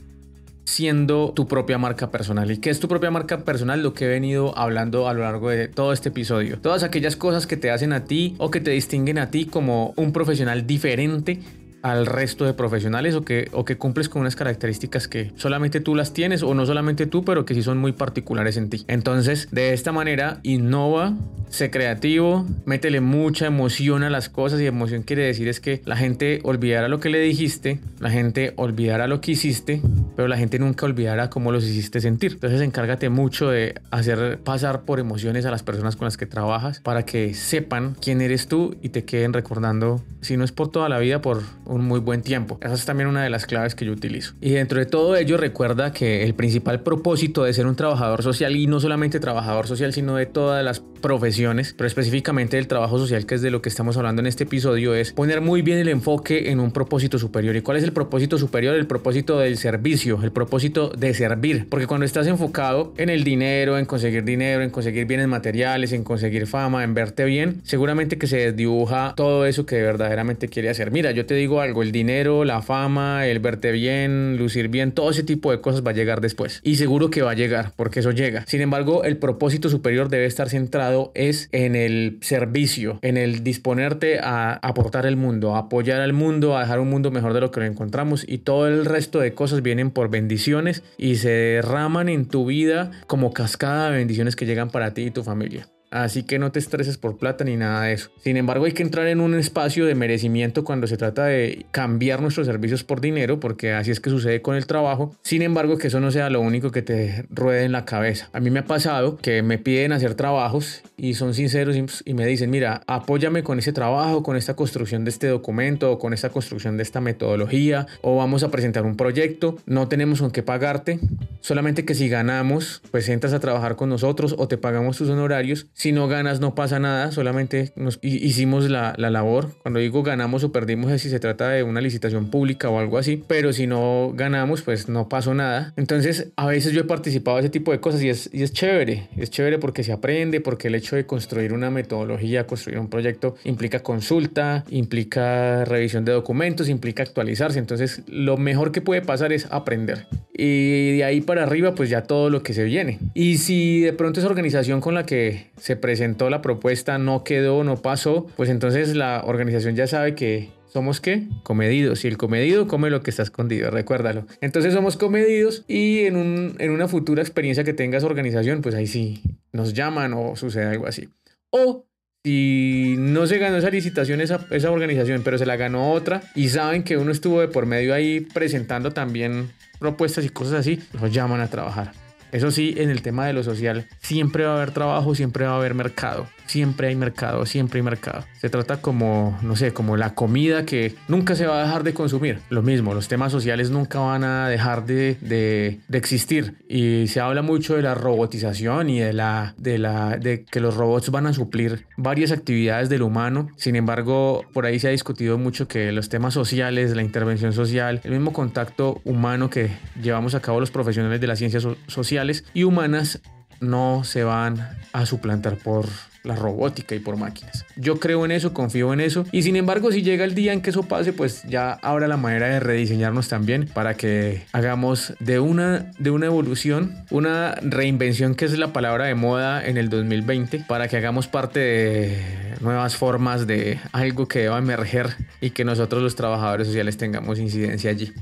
siendo 0.65 1.33
tu 1.35 1.47
propia 1.47 1.79
marca 1.79 2.11
personal. 2.11 2.51
¿Y 2.51 2.59
qué 2.59 2.71
es 2.71 2.81
tu 2.81 2.89
propia 2.89 3.11
marca 3.11 3.39
personal? 3.39 3.83
Lo 3.83 3.95
que 3.95 4.07
he 4.07 4.09
venido 4.09 4.57
hablando 4.59 5.09
a 5.09 5.15
lo 5.15 5.21
largo 5.21 5.49
de 5.49 5.69
todo 5.69 5.93
este 5.93 6.09
episodio. 6.09 6.59
Todas 6.59 6.83
aquellas 6.83 7.15
cosas 7.15 7.47
que 7.47 7.57
te 7.57 7.71
hacen 7.71 7.93
a 7.93 8.05
ti 8.05 8.35
o 8.39 8.51
que 8.51 8.61
te 8.61 8.73
distinguen 8.73 9.19
a 9.19 9.31
ti 9.31 9.47
como 9.47 9.95
un 9.97 10.13
profesional 10.13 10.67
diferente 10.67 11.41
al 11.91 12.07
resto 12.07 12.45
de 12.45 12.53
profesionales 12.53 13.15
o 13.15 13.23
que, 13.23 13.49
o 13.53 13.65
que 13.65 13.79
cumples 13.79 14.09
con 14.09 14.23
unas 14.23 14.35
características 14.35 15.07
que 15.07 15.31
solamente 15.37 15.79
tú 15.79 15.95
las 15.95 16.13
tienes 16.13 16.43
o 16.43 16.53
no 16.53 16.67
solamente 16.67 17.07
tú, 17.07 17.25
pero 17.25 17.45
que 17.45 17.55
sí 17.55 17.63
son 17.63 17.79
muy 17.79 17.93
particulares 17.93 18.57
en 18.57 18.69
ti. 18.71 18.85
Entonces, 18.89 19.49
de 19.53 19.73
esta 19.73 19.93
manera, 19.93 20.41
innova, 20.43 21.15
sé 21.57 21.71
creativo, 21.71 22.47
métele 22.67 23.01
mucha 23.01 23.47
emoción 23.47 24.03
a 24.03 24.11
las 24.11 24.29
cosas 24.29 24.61
y 24.61 24.67
emoción 24.67 25.03
quiere 25.03 25.23
decir 25.23 25.49
es 25.49 25.59
que 25.59 25.81
la 25.87 25.97
gente 25.97 26.41
olvidará 26.45 26.87
lo 26.89 27.01
que 27.01 27.09
le 27.09 27.19
dijiste, 27.19 27.81
la 27.99 28.11
gente 28.11 28.53
olvidará 28.57 29.07
lo 29.07 29.23
que 29.23 29.33
hiciste, 29.33 29.81
pero 30.15 30.29
la 30.29 30.37
gente 30.37 30.59
nunca 30.59 30.85
olvidará 30.85 31.31
cómo 31.31 31.53
los 31.53 31.65
hiciste 31.65 32.01
sentir. 32.01 32.33
Entonces, 32.33 32.61
encárgate 32.61 33.09
mucho 33.09 33.49
de 33.49 33.81
hacer 33.91 34.39
pasar 34.45 34.83
por 34.83 35.01
emociones 35.01 35.47
a 35.47 35.51
las 35.51 35.63
personas 35.63 35.97
con 35.97 36.05
las 36.05 36.17
que 36.17 36.27
trabajas 36.27 36.81
para 36.81 37.05
que 37.05 37.33
sepan 37.33 37.97
quién 38.01 38.21
eres 38.21 38.49
tú 38.49 38.77
y 38.83 38.91
te 38.91 39.05
queden 39.05 39.33
recordando, 39.33 40.03
si 40.21 40.37
no 40.37 40.45
es 40.45 40.53
por 40.53 40.71
toda 40.71 40.91
la 40.91 40.99
vida, 40.99 41.23
por 41.23 41.43
un 41.65 41.87
muy 41.87 42.01
buen 42.01 42.21
tiempo. 42.21 42.59
Esa 42.61 42.75
es 42.75 42.85
también 42.85 43.09
una 43.09 43.23
de 43.23 43.31
las 43.31 43.47
claves 43.47 43.75
que 43.75 43.87
yo 43.87 43.93
utilizo. 43.93 44.35
Y 44.43 44.51
dentro 44.51 44.79
de 44.79 44.87
todo 44.87 45.17
ello 45.17 45.39
recuerda 45.39 45.93
que 45.93 46.23
el 46.23 46.35
principal 46.35 46.81
propósito 46.81 47.45
de 47.45 47.55
ser 47.55 47.67
un 47.67 47.77
trabajador 47.77 48.23
social 48.23 48.55
y 48.57 48.67
no 48.67 48.79
solamente 48.79 49.21
trabajador 49.21 49.67
social, 49.67 49.95
sino 49.95 50.17
de 50.17 50.27
todas 50.27 50.63
las 50.63 50.81
profesiones, 50.81 51.46
pero 51.77 51.87
específicamente 51.87 52.57
del 52.57 52.67
trabajo 52.67 52.99
social, 52.99 53.25
que 53.25 53.37
es 53.37 53.43
de 53.43 53.51
lo 53.51 53.63
que 53.63 53.69
estamos 53.69 53.97
hablando 53.97 54.21
en 54.21 54.27
este 54.27 54.45
episodio, 54.45 54.95
es 54.95 55.13
poner 55.13 55.41
muy 55.41 55.63
bien 55.63 55.79
el 55.79 55.89
enfoque 55.89 56.51
en 56.51 56.59
un 56.59 56.73
propósito 56.73 57.19
superior. 57.19 57.55
¿Y 57.55 57.63
cuál 57.63 57.77
es 57.77 57.85
el 57.85 57.93
propósito 57.93 58.37
superior? 58.37 58.75
El 58.75 58.87
propósito 58.87 59.39
del 59.39 59.57
servicio, 59.59 60.19
el 60.23 60.33
propósito 60.33 60.89
de 60.89 61.15
servir. 61.15 61.69
Porque 61.69 61.87
cuando 61.87 62.05
estás 62.05 62.27
enfocado 62.27 62.93
en 62.97 63.11
el 63.11 63.23
dinero, 63.23 63.79
en 63.79 63.85
conseguir 63.87 64.25
dinero, 64.25 64.63
en 64.63 64.71
conseguir 64.71 65.07
bienes 65.07 65.29
materiales, 65.29 65.93
en 65.93 66.03
conseguir 66.03 66.47
fama, 66.47 66.83
en 66.83 66.95
verte 66.95 67.25
bien, 67.25 67.61
seguramente 67.63 68.19
que 68.19 68.27
se 68.27 68.39
desdibuja 68.39 69.15
todo 69.17 69.47
eso 69.47 69.67
que 69.67 69.81
verdaderamente 69.83 70.49
quiere 70.49 70.69
hacer. 70.69 70.91
Mira, 70.91 71.13
yo 71.13 71.27
te 71.27 71.35
digo 71.35 71.61
algo, 71.61 71.83
el 71.83 71.93
dinero, 71.93 72.45
la 72.45 72.63
fama, 72.63 73.27
el 73.27 73.39
verte 73.39 73.71
bien, 73.71 74.37
lucir 74.37 74.69
bien, 74.69 74.93
todo 74.93 75.11
ese 75.11 75.23
tipo 75.23 75.51
de 75.51 75.61
cosas 75.61 75.87
va 75.87 75.91
a 75.91 75.95
llegar 75.95 76.21
después. 76.21 76.61
Y 76.65 76.77
seguro 76.77 77.11
que 77.11 77.23
va 77.23 77.33
a 77.33 77.35
llegar, 77.35 77.73
porque 77.77 78.01
eso 78.01 78.11
llega. 78.11 78.45
Sin 78.47 78.61
embargo, 78.61 79.05
el 79.05 79.17
propósito 79.17 79.69
superior 79.69 80.09
debe 80.09 80.27
estar 80.27 80.49
centrado 80.49 81.13
es 81.29 81.49
en 81.53 81.77
el 81.77 82.19
servicio, 82.23 82.99
en 83.03 83.17
el 83.17 83.43
disponerte 83.45 84.19
a 84.21 84.55
aportar 84.55 85.07
el 85.07 85.17
mundo, 85.17 85.55
a 85.55 85.61
apoyar 85.61 86.01
al 86.01 86.13
mundo, 86.13 86.57
a 86.57 86.61
dejar 86.61 86.81
un 86.81 86.91
mundo 86.91 87.11
mejor 87.11 87.33
de 87.35 87.41
lo 87.41 87.51
que 87.51 87.61
lo 87.61 87.67
encontramos 87.67 88.25
y 88.27 88.39
todo 88.39 88.69
el 88.69 88.85
resto 88.85 89.21
de 89.21 89.35
cosas 89.35 89.63
vienen 89.63 89.91
por 89.91 90.11
bendiciones 90.11 90.83
y 90.99 91.17
se 91.17 91.31
derraman 91.31 92.09
en 92.09 92.27
tu 92.27 92.47
vida 92.47 92.91
como 93.07 93.33
cascada 93.33 93.91
de 93.91 93.99
bendiciones 93.99 94.37
que 94.37 94.47
llegan 94.47 94.71
para 94.71 94.95
ti 94.95 95.03
y 95.03 95.11
tu 95.11 95.23
familia. 95.23 95.69
Así 96.03 96.25
que 96.25 96.39
no 96.39 96.53
te 96.53 96.59
estreses 96.59 96.99
por 96.99 97.17
plata 97.17 97.45
ni 97.45 97.57
nada 97.57 97.83
de 97.83 97.95
eso. 97.95 98.11
Sin 98.23 98.37
embargo, 98.37 98.67
hay 98.67 98.73
que 98.73 98.83
entrar 98.83 99.07
en 99.07 99.21
un 99.21 99.35
espacio 99.35 99.87
de 99.87 99.95
merecimiento 99.95 100.63
cuando 100.63 100.87
se 100.87 100.97
trata 100.97 101.25
de 101.25 101.65
cambiar 101.71 102.21
nuestros 102.21 102.47
servicios 102.47 102.85
por 102.85 103.01
dinero, 103.01 103.41
porque 103.41 103.73
así 103.73 103.91
es 103.91 104.01
que 104.01 104.11
sucede 104.11 104.43
con 104.43 104.57
el 104.57 104.67
trabajo. 104.67 105.17
Sin 105.23 105.43
embargo, 105.43 105.79
que 105.79 105.89
eso 105.89 106.01
no 106.01 106.11
sea 106.11 106.29
lo 106.29 106.41
único 106.41 106.71
que 106.71 106.83
te 106.83 107.25
ruede 107.31 107.65
en 107.65 107.73
la 107.73 107.85
cabeza. 107.85 108.29
A 108.33 108.41
mí 108.41 108.51
me 108.51 108.61
ha 108.61 108.65
pasado 108.67 109.17
que 109.17 109.43
me 109.43 109.59
piden 109.59 109.93
hacer 109.93 110.15
trabajos 110.15 110.83
y 110.99 111.15
son 111.15 111.35
sinceros 111.35 111.77
y, 112.05 112.15
me 112.15 112.27
dicen, 112.27 112.51
mira, 112.51 112.83
apóyame 112.87 113.43
con 113.43 113.59
ese 113.59 113.73
trabajo, 113.73 114.23
con 114.23 114.37
esta 114.37 114.55
construcción 114.55 115.05
de 115.05 115.11
este 115.11 115.29
documento 115.29 115.93
o 115.93 115.99
con 115.99 116.13
esta 116.13 116.31
construcción 116.31 116.77
de 116.77 116.83
esta 116.83 117.01
metodología 117.01 117.87
o 118.03 118.17
vamos 118.17 118.43
a 118.43 118.51
presentar 118.51 118.85
un 118.85 118.97
proyecto. 118.97 119.57
No 119.67 119.89
tenemos 119.89 120.21
con 120.21 120.31
qué 120.31 120.43
pagarte, 120.43 121.01
solamente 121.41 121.85
que 121.85 121.95
si 121.95 122.09
ganamos, 122.09 122.83
pues 122.91 123.09
entras 123.09 123.33
a 123.33 123.41
trabajar 123.41 123.77
con 123.77 123.89
nosotros 123.89 124.35
o 124.39 124.49
te 124.49 124.59
pagamos 124.59 124.99
tus 124.99 125.09
honorarios 125.09 125.67
si 125.87 125.93
no 125.93 126.09
ganas 126.09 126.41
no 126.41 126.57
pasa 126.57 126.81
nada, 126.81 127.13
solamente 127.13 127.71
nos 127.77 128.01
hicimos 128.03 128.69
la, 128.69 128.95
la, 128.97 129.09
labor. 129.09 129.53
Cuando 129.63 129.79
digo 129.79 130.03
ganamos 130.03 130.43
o 130.43 130.51
perdimos 130.51 130.91
es 130.91 131.03
si 131.03 131.11
se 131.11 131.21
trata 131.21 131.51
de 131.51 131.63
una 131.63 131.81
licitación 131.81 132.29
pública 132.29 132.69
o 132.69 132.81
algo 132.81 132.99
así, 132.99 133.23
pero 133.29 133.53
si 133.53 133.69
no 133.69 134.11
ganamos 134.13 134.63
pues 134.63 134.89
no 134.89 135.09
pasó 135.09 135.33
nada. 135.33 135.73
Entonces 135.77 136.33
a 136.35 136.49
veces 136.49 136.73
yo 136.73 136.81
he 136.81 136.85
participado 136.85 137.37
de 137.37 137.43
ese 137.43 137.51
tipo 137.51 137.71
de 137.71 137.79
cosas 137.79 138.03
y 138.03 138.09
es, 138.09 138.29
y 138.33 138.43
es 138.43 138.53
chévere, 138.53 139.07
es 139.17 139.31
chévere 139.31 139.61
porque 139.61 139.85
se 139.85 139.93
aprende, 139.93 140.41
porque 140.41 140.67
el 140.67 140.75
hecho 140.75 140.97
de 140.97 141.07
construir 141.07 141.53
una 141.53 141.71
metodología, 141.71 142.49
construir 142.49 142.81
un 142.81 142.91
proyecto 142.91 143.37
implica 143.45 143.85
consulta, 143.85 144.65
implica 144.69 145.65
revisión 145.67 146.05
de 146.05 146.11
documentos, 146.11 146.69
implica 146.69 147.05
actualizarse. 147.05 147.61
Entonces 147.61 148.03
lo 148.09 148.39
mejor 148.39 148.73
que 148.73 148.81
puede 148.81 149.03
pasar 149.03 149.33
es 149.33 149.47
aprender. 149.53 150.09
Y 150.37 150.97
de 150.97 151.05
ahí 151.05 151.21
para 151.21 151.45
arriba 151.45 151.77
pues 151.77 151.91
ya 151.91 152.03
todo 152.03 152.29
lo 152.29 152.43
que 152.43 152.55
se 152.55 152.65
viene. 152.65 152.99
Y 153.15 153.39
si 153.39 153.83
de 153.83 153.93
pronto 153.93 154.19
esa 154.19 154.29
organización 154.29 154.81
con 154.81 154.95
la 154.95 155.07
que 155.07 155.53
se 155.67 155.75
presentó 155.75 156.31
la 156.31 156.43
propuesta, 156.43 156.97
no 156.97 157.25
quedó, 157.25 157.65
no 157.65 157.83
pasó, 157.83 158.29
pues 158.37 158.51
entonces 158.51 158.95
la 158.95 159.25
organización 159.27 159.75
ya 159.75 159.89
sabe 159.89 160.15
que 160.15 160.51
somos 160.69 161.01
qué? 161.01 161.25
Comedidos. 161.43 162.05
Y 162.05 162.07
el 162.07 162.17
comedido 162.17 162.69
come 162.69 162.89
lo 162.89 163.03
que 163.03 163.11
está 163.11 163.25
escondido, 163.25 163.73
recuérdalo. 163.73 164.29
Entonces 164.41 164.73
somos 164.73 164.97
comedidos 164.97 165.65
y 165.67 166.05
en, 166.05 166.15
un, 166.15 166.55
en 166.61 166.71
una 166.71 166.87
futura 166.87 167.21
experiencia 167.21 167.65
que 167.65 167.73
tengas 167.73 168.05
organización, 168.05 168.63
pues 168.63 168.77
ahí 168.77 168.87
sí 168.87 169.25
nos 169.51 169.75
llaman 169.75 170.13
o 170.15 170.37
sucede 170.37 170.67
algo 170.67 170.87
así. 170.87 171.09
O 171.51 171.85
si 172.23 172.95
no 172.97 173.27
se 173.27 173.39
ganó 173.39 173.57
esa 173.57 173.71
licitación, 173.71 174.21
esa, 174.21 174.47
esa 174.53 174.71
organización, 174.71 175.23
pero 175.25 175.37
se 175.37 175.47
la 175.47 175.57
ganó 175.57 175.91
otra 175.91 176.23
y 176.37 176.49
saben 176.49 176.85
que 176.85 176.97
uno 176.97 177.11
estuvo 177.11 177.41
de 177.41 177.49
por 177.49 177.67
medio 177.67 177.93
ahí 177.93 178.21
presentando 178.21 178.93
también 178.93 179.51
propuestas 179.81 180.25
y 180.25 180.29
cosas 180.29 180.61
así, 180.61 180.79
nos 180.93 181.13
llaman 181.13 181.41
a 181.41 181.51
trabajar. 181.51 182.06
Eso 182.37 182.51
sí, 182.51 182.75
en 182.77 182.91
el 182.91 183.01
tema 183.01 183.27
de 183.27 183.33
lo 183.33 183.43
social, 183.43 183.87
siempre 183.99 184.45
va 184.45 184.53
a 184.53 184.57
haber 184.57 184.71
trabajo, 184.71 185.15
siempre 185.15 185.47
va 185.47 185.53
a 185.53 185.57
haber 185.57 185.73
mercado. 185.73 186.29
Siempre 186.47 186.89
hay 186.89 186.97
mercado, 186.97 187.47
siempre 187.47 187.79
hay 187.79 187.83
mercado. 187.83 188.25
Se 188.41 188.49
trata 188.49 188.81
como, 188.81 189.39
no 189.43 189.57
sé, 189.57 189.73
como 189.73 189.97
la 189.97 190.15
comida 190.15 190.65
que 190.65 190.95
nunca 191.09 191.35
se 191.35 191.47
va 191.47 191.61
a 191.61 191.67
dejar 191.67 191.83
de 191.83 191.95
consumir. 191.95 192.41
Lo 192.51 192.63
mismo, 192.63 192.95
los 192.95 193.09
temas 193.09 193.33
sociales 193.33 193.71
nunca 193.71 193.99
van 193.99 194.25
a 194.25 194.49
dejar 194.49 194.87
de, 194.87 195.17
de, 195.21 195.81
existir. 195.97 196.55
Y 196.69 197.09
se 197.09 197.21
habla 197.21 197.43
mucho 197.43 197.77
de 197.77 197.83
la 197.83 197.95
robotización 197.95 198.91
y 198.91 199.01
de, 199.01 199.13
la, 199.13 199.55
de, 199.57 199.79
la, 199.79 200.19
de 200.19 200.45
que 200.45 200.61
los 200.61 200.77
robots 200.77 201.11
van 201.11 201.27
a 201.27 201.33
suplir 201.33 201.87
varias 201.97 202.33
actividades 202.33 202.89
del 202.89 203.03
humano. 203.03 203.49
Sin 203.57 203.77
embargo, 203.77 204.45
por 204.53 204.67
ahí 204.67 204.79
se 204.79 204.89
ha 204.89 204.91
discutido 204.91 205.39
mucho 205.39 205.69
que 205.69 205.93
los 205.93 206.09
temas 206.09 206.35
sociales, 206.35 206.95
la 206.95 207.03
intervención 207.03 207.53
social, 207.53 208.01
el 208.05 208.11
mismo 208.13 208.33
contacto 208.33 209.01
humano 209.05 209.51
que 209.51 209.71
llevamos 210.01 210.35
a 210.35 210.41
cabo 210.41 210.61
los 210.61 210.71
profesionales 210.71 211.21
de 211.21 211.27
las 211.27 211.39
ciencias 211.39 211.67
sociales 211.87 212.45
y 212.55 212.65
humanas 212.65 213.21
no 213.61 214.05
se 214.05 214.25
van 214.25 214.69
a 214.93 215.07
suplantar 215.07 215.57
por 215.57 215.87
la 216.27 216.37
robótica 216.37 216.95
y 216.95 216.99
por 216.99 217.17
máquinas. 217.17 217.65
Yo 217.77 217.99
creo 218.01 218.25
en 218.25 218.33
eso, 218.33 218.53
confío 218.53 218.93
en 218.93 219.01
eso 219.01 219.25
y 219.33 219.43
sin 219.43 219.57
embargo 219.57 219.93
si 219.93 220.03
llega 220.03 220.25
el 220.25 220.35
día 220.35 220.53
en 220.53 220.61
que 220.61 220.71
eso 220.71 220.83
pase 220.83 221.13
pues 221.13 221.43
ya 221.45 221.73
habrá 221.83 222.09
la 222.09 222.17
manera 222.17 222.49
de 222.49 222.61
rediseñarnos 222.61 223.29
también 223.29 223.69
para 223.73 223.95
que 223.95 224.45
hagamos 224.53 225.15
de 225.21 225.41
una, 225.41 225.93
de 225.99 226.11
una 226.11 226.27
evolución, 226.27 227.05
una 227.11 227.55
reinvención 227.63 228.35
que 228.35 228.45
es 228.45 228.59
la 228.59 228.73
palabra 228.73 229.07
de 229.07 229.15
moda 229.15 229.67
en 229.67 229.77
el 229.77 229.89
2020 229.89 230.65
para 230.69 230.89
que 230.89 230.97
hagamos 230.97 231.29
parte 231.29 231.61
de 231.61 232.47
nuevas 232.61 232.97
formas 232.97 233.47
de 233.47 233.79
algo 233.93 234.27
que 234.29 234.41
deba 234.41 234.59
emerger 234.59 235.17
y 235.41 235.51
que 235.51 235.65
nosotros 235.65 236.03
los 236.03 236.17
trabajadores 236.17 236.67
sociales 236.67 236.97
tengamos 236.97 237.39
incidencia 237.39 237.91
allí. 237.91 238.13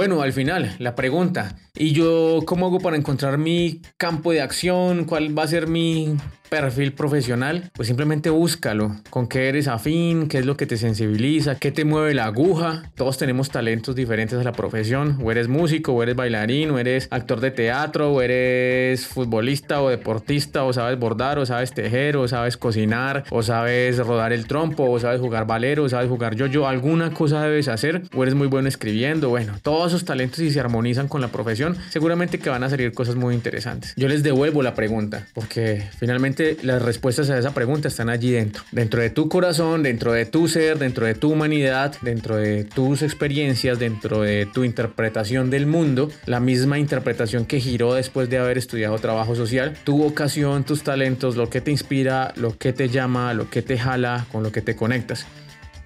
Bueno, 0.00 0.22
al 0.22 0.32
final, 0.32 0.76
la 0.78 0.94
pregunta, 0.94 1.56
¿y 1.74 1.92
yo 1.92 2.40
cómo 2.46 2.64
hago 2.64 2.78
para 2.80 2.96
encontrar 2.96 3.36
mi 3.36 3.82
campo 3.98 4.32
de 4.32 4.40
acción? 4.40 5.04
¿Cuál 5.04 5.38
va 5.38 5.42
a 5.42 5.46
ser 5.46 5.66
mi 5.66 6.16
perfil 6.50 6.92
profesional, 6.92 7.70
pues 7.74 7.86
simplemente 7.86 8.28
búscalo, 8.28 8.96
con 9.08 9.28
qué 9.28 9.48
eres 9.48 9.68
afín, 9.68 10.28
qué 10.28 10.38
es 10.38 10.46
lo 10.46 10.56
que 10.56 10.66
te 10.66 10.76
sensibiliza, 10.76 11.54
qué 11.54 11.70
te 11.70 11.84
mueve 11.84 12.12
la 12.12 12.24
aguja. 12.26 12.82
Todos 12.96 13.16
tenemos 13.16 13.50
talentos 13.50 13.94
diferentes 13.94 14.38
a 14.38 14.42
la 14.42 14.52
profesión, 14.52 15.18
o 15.22 15.30
eres 15.30 15.48
músico, 15.48 15.92
o 15.92 16.02
eres 16.02 16.16
bailarín, 16.16 16.70
o 16.70 16.78
eres 16.78 17.08
actor 17.10 17.40
de 17.40 17.52
teatro, 17.52 18.12
o 18.12 18.20
eres 18.20 19.06
futbolista 19.06 19.80
o 19.80 19.88
deportista, 19.88 20.64
o 20.64 20.72
sabes 20.72 20.98
bordar, 20.98 21.38
o 21.38 21.46
sabes 21.46 21.72
tejer, 21.72 22.16
o 22.16 22.26
sabes 22.26 22.56
cocinar, 22.56 23.24
o 23.30 23.42
sabes 23.42 23.98
rodar 23.98 24.32
el 24.32 24.46
trompo, 24.46 24.90
o 24.90 24.98
sabes 24.98 25.20
jugar 25.20 25.46
balero, 25.46 25.84
o 25.84 25.88
sabes 25.88 26.08
jugar 26.08 26.34
yo-yo, 26.34 26.66
alguna 26.66 27.12
cosa 27.12 27.42
debes 27.42 27.68
hacer, 27.68 28.02
o 28.14 28.22
eres 28.24 28.34
muy 28.34 28.48
bueno 28.48 28.68
escribiendo, 28.68 29.28
bueno, 29.28 29.54
todos 29.62 29.92
esos 29.92 30.04
talentos 30.04 30.38
si 30.38 30.50
se 30.50 30.58
armonizan 30.58 31.06
con 31.06 31.20
la 31.20 31.28
profesión, 31.28 31.76
seguramente 31.90 32.38
que 32.40 32.50
van 32.50 32.64
a 32.64 32.70
salir 32.70 32.92
cosas 32.92 33.14
muy 33.14 33.34
interesantes. 33.34 33.94
Yo 33.96 34.08
les 34.08 34.24
devuelvo 34.24 34.62
la 34.62 34.74
pregunta, 34.74 35.26
porque 35.32 35.84
finalmente 35.98 36.39
las 36.62 36.82
respuestas 36.82 37.30
a 37.30 37.38
esa 37.38 37.52
pregunta 37.52 37.88
están 37.88 38.08
allí 38.08 38.30
dentro. 38.30 38.62
Dentro 38.72 39.00
de 39.00 39.10
tu 39.10 39.28
corazón, 39.28 39.82
dentro 39.82 40.12
de 40.12 40.26
tu 40.26 40.48
ser, 40.48 40.78
dentro 40.78 41.06
de 41.06 41.14
tu 41.14 41.32
humanidad, 41.32 41.94
dentro 42.02 42.36
de 42.36 42.64
tus 42.64 43.02
experiencias, 43.02 43.78
dentro 43.78 44.22
de 44.22 44.46
tu 44.46 44.64
interpretación 44.64 45.50
del 45.50 45.66
mundo, 45.66 46.10
la 46.26 46.40
misma 46.40 46.78
interpretación 46.78 47.46
que 47.46 47.60
giró 47.60 47.94
después 47.94 48.28
de 48.30 48.38
haber 48.38 48.58
estudiado 48.58 48.98
trabajo 48.98 49.34
social, 49.34 49.76
tu 49.84 49.98
vocación, 49.98 50.64
tus 50.64 50.82
talentos, 50.82 51.36
lo 51.36 51.50
que 51.50 51.60
te 51.60 51.70
inspira, 51.70 52.32
lo 52.36 52.56
que 52.56 52.72
te 52.72 52.88
llama, 52.88 53.34
lo 53.34 53.50
que 53.50 53.62
te 53.62 53.78
jala, 53.78 54.26
con 54.32 54.42
lo 54.42 54.52
que 54.52 54.62
te 54.62 54.76
conectas 54.76 55.26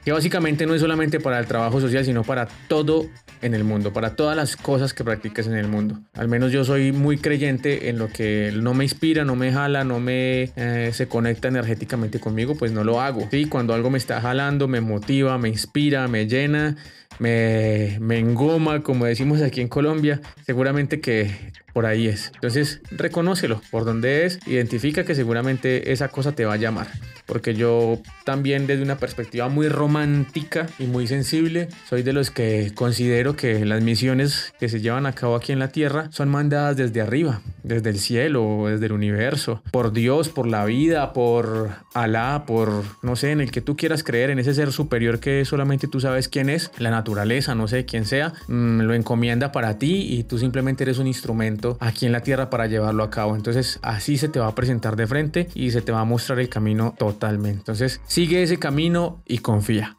que 0.04 0.12
básicamente 0.12 0.66
no 0.66 0.74
es 0.74 0.80
solamente 0.80 1.18
para 1.18 1.38
el 1.38 1.46
trabajo 1.46 1.80
social, 1.80 2.04
sino 2.04 2.24
para 2.24 2.46
todo 2.68 3.06
en 3.40 3.54
el 3.54 3.64
mundo, 3.64 3.92
para 3.92 4.16
todas 4.16 4.36
las 4.36 4.56
cosas 4.56 4.92
que 4.92 5.02
practicas 5.02 5.46
en 5.46 5.54
el 5.54 5.68
mundo. 5.68 6.00
Al 6.14 6.28
menos 6.28 6.52
yo 6.52 6.64
soy 6.64 6.92
muy 6.92 7.16
creyente 7.18 7.88
en 7.88 7.98
lo 7.98 8.08
que 8.08 8.52
no 8.54 8.74
me 8.74 8.84
inspira, 8.84 9.24
no 9.24 9.34
me 9.34 9.52
jala, 9.52 9.84
no 9.84 10.00
me 10.00 10.50
eh, 10.56 10.90
se 10.92 11.08
conecta 11.08 11.48
energéticamente 11.48 12.20
conmigo, 12.20 12.54
pues 12.54 12.72
no 12.72 12.84
lo 12.84 13.00
hago. 13.00 13.26
Sí, 13.30 13.46
cuando 13.46 13.74
algo 13.74 13.90
me 13.90 13.98
está 13.98 14.20
jalando, 14.20 14.68
me 14.68 14.80
motiva, 14.80 15.38
me 15.38 15.48
inspira, 15.48 16.06
me 16.08 16.26
llena, 16.26 16.76
me, 17.18 17.98
me 18.00 18.18
engoma, 18.18 18.82
como 18.82 19.06
decimos 19.06 19.40
aquí 19.40 19.60
en 19.60 19.68
Colombia, 19.68 20.20
seguramente 20.44 21.00
que 21.00 21.30
por 21.74 21.84
ahí 21.87 22.06
es. 22.06 22.30
Entonces, 22.34 22.80
reconócelo 22.90 23.60
por 23.70 23.84
donde 23.84 24.24
es, 24.24 24.38
identifica 24.46 25.04
que 25.04 25.14
seguramente 25.14 25.92
esa 25.92 26.08
cosa 26.08 26.32
te 26.32 26.46
va 26.46 26.54
a 26.54 26.56
llamar. 26.56 26.87
Porque 27.26 27.54
yo 27.54 27.98
también 28.24 28.66
desde 28.66 28.82
una 28.82 28.96
perspectiva 28.96 29.48
muy 29.48 29.68
romántica 29.68 30.66
y 30.78 30.87
muy 30.87 31.06
sensible, 31.06 31.68
soy 31.88 32.02
de 32.02 32.12
los 32.12 32.30
que 32.30 32.72
considero 32.74 33.34
que 33.34 33.64
las 33.64 33.82
misiones 33.82 34.52
que 34.60 34.68
se 34.68 34.80
llevan 34.80 35.06
a 35.06 35.14
cabo 35.14 35.34
aquí 35.34 35.52
en 35.52 35.58
la 35.58 35.68
Tierra 35.68 36.08
son 36.10 36.28
mandadas 36.28 36.76
desde 36.76 37.00
arriba, 37.00 37.40
desde 37.62 37.90
el 37.90 37.98
cielo, 37.98 38.66
desde 38.68 38.87
el 38.87 38.92
universo, 38.92 39.62
por 39.72 39.92
Dios, 39.92 40.28
por 40.28 40.46
la 40.46 40.64
vida, 40.64 41.12
por 41.12 41.70
Alá, 41.92 42.44
por, 42.46 42.84
no 43.02 43.16
sé, 43.16 43.32
en 43.32 43.40
el 43.40 43.50
que 43.50 43.62
tú 43.62 43.76
quieras 43.76 44.04
creer, 44.04 44.30
en 44.30 44.38
ese 44.38 44.54
ser 44.54 44.70
superior 44.70 45.18
que 45.18 45.44
solamente 45.44 45.88
tú 45.88 45.98
sabes 45.98 46.28
quién 46.28 46.50
es, 46.50 46.70
la 46.78 46.90
naturaleza, 46.90 47.54
no 47.54 47.66
sé 47.66 47.84
quién 47.84 48.04
sea, 48.04 48.32
mm, 48.46 48.82
lo 48.82 48.94
encomienda 48.94 49.50
para 49.50 49.78
ti 49.78 50.06
y 50.14 50.24
tú 50.24 50.38
simplemente 50.38 50.84
eres 50.84 50.98
un 50.98 51.06
instrumento 51.06 51.63
aquí 51.81 52.07
en 52.07 52.12
la 52.12 52.20
tierra 52.20 52.50
para 52.50 52.66
llevarlo 52.66 53.03
a 53.03 53.11
cabo. 53.11 53.37
Entonces 53.37 53.79
así 53.83 54.18
se 54.18 54.29
te 54.29 54.38
va 54.38 54.48
a 54.48 54.55
presentar 54.55 54.96
de 54.96 55.07
frente 55.07 55.48
y 55.55 55.70
se 55.70 55.83
te 55.83 55.92
va 55.92 56.00
a 56.00 56.05
mostrar 56.05 56.38
el 56.40 56.48
camino 56.48 56.94
totalmente. 56.98 57.59
Entonces 57.59 58.00
sigue 58.07 58.42
ese 58.42 58.59
camino 58.59 59.22
y 59.27 59.38
confía. 59.38 59.96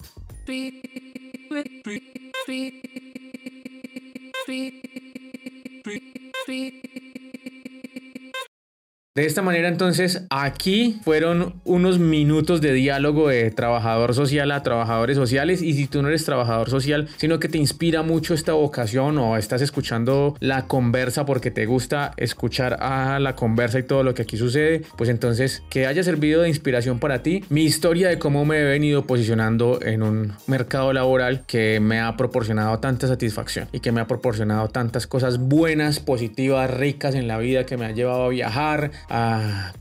De 9.16 9.26
esta 9.26 9.42
manera 9.42 9.70
entonces 9.70 10.26
aquí 10.30 11.00
fueron 11.06 11.62
unos 11.64 12.00
minutos 12.00 12.60
de 12.60 12.74
diálogo 12.74 13.30
de 13.30 13.50
trabajador 13.50 14.14
social 14.14 14.52
a 14.52 14.62
trabajadores 14.62 15.16
sociales. 15.16 15.62
Y 15.62 15.74
si 15.74 15.88
tú 15.88 16.02
no 16.02 16.10
eres 16.10 16.26
trabajador 16.26 16.70
social 16.70 17.08
sino 17.16 17.40
que 17.40 17.48
te 17.48 17.58
inspira 17.58 18.04
mucho 18.04 18.34
esta 18.34 18.52
vocación 18.52 19.18
o 19.18 19.38
estás 19.38 19.62
escuchando 19.62 20.36
la 20.42 20.68
conversa 20.68 21.26
porque 21.26 21.50
te 21.50 21.66
gusta 21.66 22.12
escuchar 22.18 22.76
a 22.82 23.18
la 23.20 23.38
conversa 23.38 23.80
y 23.80 23.84
todo 23.84 24.04
lo 24.04 24.14
que 24.14 24.24
aquí 24.24 24.36
sucede 24.36 24.82
pues 24.98 25.10
entonces 25.10 25.64
que 25.70 25.88
haya 25.88 26.04
servido 26.04 26.42
de 26.42 26.50
inspiración 26.50 27.00
para 27.00 27.24
ti. 27.24 27.46
Mi 27.48 27.64
historia 27.64 28.10
de 28.10 28.20
cómo 28.20 28.44
me 28.44 28.60
he 28.60 28.66
venido 28.66 29.08
posicionando 29.08 29.80
en 29.82 30.04
un 30.04 30.34
mercado 30.46 30.92
laboral 30.92 31.46
que 31.48 31.80
me 31.80 32.02
ha 32.02 32.18
proporcionado 32.18 32.80
tanta 32.80 33.08
satisfacción 33.08 33.70
y 33.72 33.80
que 33.80 33.94
me 33.94 34.02
ha 34.02 34.08
proporcionado 34.08 34.68
tantas 34.68 35.08
cosas 35.08 35.38
buenas 35.38 36.02
positivas 36.02 36.70
ricas 36.70 37.16
en 37.16 37.30
la 37.30 37.38
vida 37.38 37.66
que 37.66 37.78
me 37.78 37.86
ha 37.86 37.92
llevado 37.92 38.26
a 38.26 38.28
viajar 38.28 38.92
a, 39.10 39.74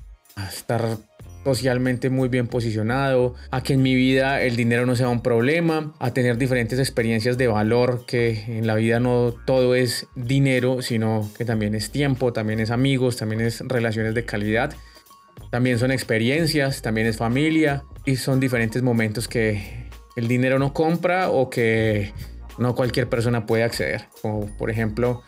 estar 0.49 0.99
socialmente 1.45 2.11
muy 2.11 2.29
bien 2.29 2.49
posicionado, 2.49 3.35
a 3.51 3.63
que 3.63 3.75
en 3.75 3.83
mi 3.83 3.95
vida 3.95 4.43
el 4.43 4.57
dinero 4.57 4.87
no 4.87 4.97
sea 4.97 5.09
un 5.09 5.23
problema, 5.23 5.95
a 6.01 6.13
tener 6.13 6.39
diferentes 6.39 6.79
experiencias 6.79 7.37
de 7.37 7.47
valor, 7.47 8.05
que 8.07 8.45
en 8.49 8.67
la 8.67 8.75
vida 8.75 8.99
no 8.99 9.35
todo 9.45 9.75
es 9.75 10.07
dinero, 10.17 10.83
sino 10.83 11.31
que 11.37 11.45
también 11.45 11.75
es 11.75 11.91
tiempo, 11.91 12.33
también 12.33 12.61
es 12.61 12.71
amigos, 12.71 13.17
también 13.17 13.43
es 13.43 13.61
relaciones 13.61 14.15
de 14.15 14.25
calidad, 14.25 14.75
también 15.51 15.79
son 15.79 15.93
experiencias, 15.93 16.83
también 16.83 17.07
es 17.07 17.19
familia 17.19 17.85
y 18.05 18.17
son 18.17 18.41
diferentes 18.41 18.83
momentos 18.83 19.29
que 19.29 19.89
el 20.17 20.29
dinero 20.29 20.59
no 20.59 20.73
compra 20.73 21.31
o 21.31 21.51
que 21.51 22.13
no 22.59 22.75
cualquier 22.75 23.09
persona 23.09 23.47
puede 23.47 23.65
acceder, 23.65 24.07
como 24.23 24.47
por 24.57 24.71
ejemplo 24.71 25.23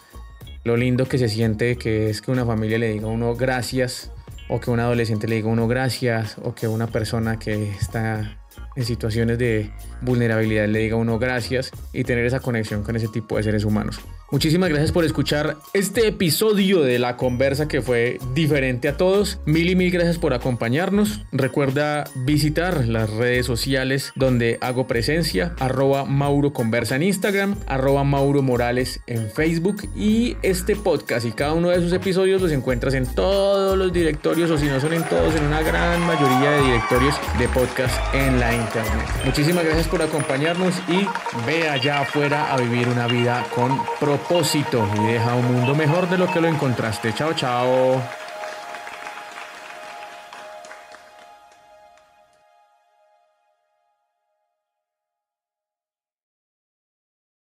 lo 0.67 0.77
lindo 0.77 1.07
que 1.07 1.17
se 1.17 1.29
siente 1.29 1.77
que 1.77 2.11
es 2.11 2.21
que 2.21 2.33
una 2.33 2.45
familia 2.45 2.77
le 2.77 2.89
diga 2.89 3.07
a 3.07 3.11
uno 3.11 3.37
gracias 3.37 4.11
o 4.49 4.59
que 4.59 4.73
un 4.73 4.81
adolescente 4.81 5.29
le 5.29 5.37
diga 5.37 5.49
a 5.49 5.53
uno 5.53 5.69
gracias 5.69 6.39
o 6.43 6.57
que 6.57 6.67
una 6.67 6.89
persona 6.89 7.39
que 7.39 7.71
está 7.71 8.37
en 8.75 8.85
situaciones 8.85 9.39
de 9.39 9.71
vulnerabilidad 10.01 10.69
le 10.69 10.81
diga 10.81 10.97
uno 10.97 11.19
gracias 11.19 11.71
y 11.93 12.05
tener 12.05 12.27
esa 12.27 12.41
conexión 12.41 12.83
con 12.83 12.97
ese 12.97 13.09
tipo 13.09 13.37
de 13.37 13.43
seres 13.43 13.65
humanos. 13.65 14.01
Muchísimas 14.33 14.71
gracias 14.71 14.91
por 14.91 15.05
escuchar 15.05 15.57
este 15.73 16.09
episodio 16.09 16.83
de 16.83 16.99
la 16.99 17.17
conversa 17.17 17.69
que 17.69 17.81
fue 17.81 18.19
diferente 18.35 18.89
a 18.89 18.97
todos. 18.97 19.39
Mil 19.47 19.71
y 19.71 19.77
mil 19.77 19.93
gracias 19.93 20.19
por 20.19 20.35
acompañarnos. 20.35 21.21
Recuerda 21.31 22.05
visitar 22.17 22.89
las 22.89 23.09
redes 23.11 23.47
sociales 23.47 24.13
donde 24.17 24.59
hago 24.61 24.89
presencia, 24.89 25.55
arroba 25.61 26.05
Mauro 26.07 26.53
Conversa 26.53 26.97
en 26.97 27.05
Instagram, 27.05 27.57
arroba 27.69 28.03
Mauro 28.03 28.43
Morales 28.43 29.01
en 29.07 29.31
Facebook 29.31 29.89
y 29.95 30.37
este 30.43 30.75
podcast 30.75 31.25
y 31.25 31.31
cada 31.31 31.53
uno 31.53 31.69
de 31.69 31.81
sus 31.81 31.93
episodios 31.93 32.43
los 32.43 32.51
encuentras 32.51 32.95
en 32.95 33.07
todos 33.07 33.79
los 33.79 33.93
directorios 33.93 34.51
o 34.51 34.59
si 34.59 34.67
no 34.67 34.81
son 34.81 34.93
en 34.93 35.05
todos, 35.05 35.37
en 35.37 35.45
una 35.45 35.63
gran 35.63 36.01
mayoría 36.05 36.51
de 36.51 36.63
directorios 36.63 37.15
de 37.39 37.49
podcast 37.49 37.95
en 38.13 38.41
la 38.41 38.53
internet. 38.55 39.07
Muchísimas 39.25 39.65
por 39.87 40.03
acompañarnos 40.03 40.75
y 40.89 41.07
ve 41.47 41.69
allá 41.69 42.01
afuera 42.01 42.53
a 42.53 42.57
vivir 42.57 42.89
una 42.89 43.07
vida 43.07 43.45
con 43.55 43.81
propósito 43.99 44.89
y 44.97 45.13
deja 45.13 45.35
un 45.35 45.53
mundo 45.53 45.75
mejor 45.75 46.09
de 46.09 46.19
lo 46.19 46.27
que 46.33 46.41
lo 46.41 46.49
encontraste. 46.49 47.13
Chao, 47.13 47.33
chao. 47.35 48.26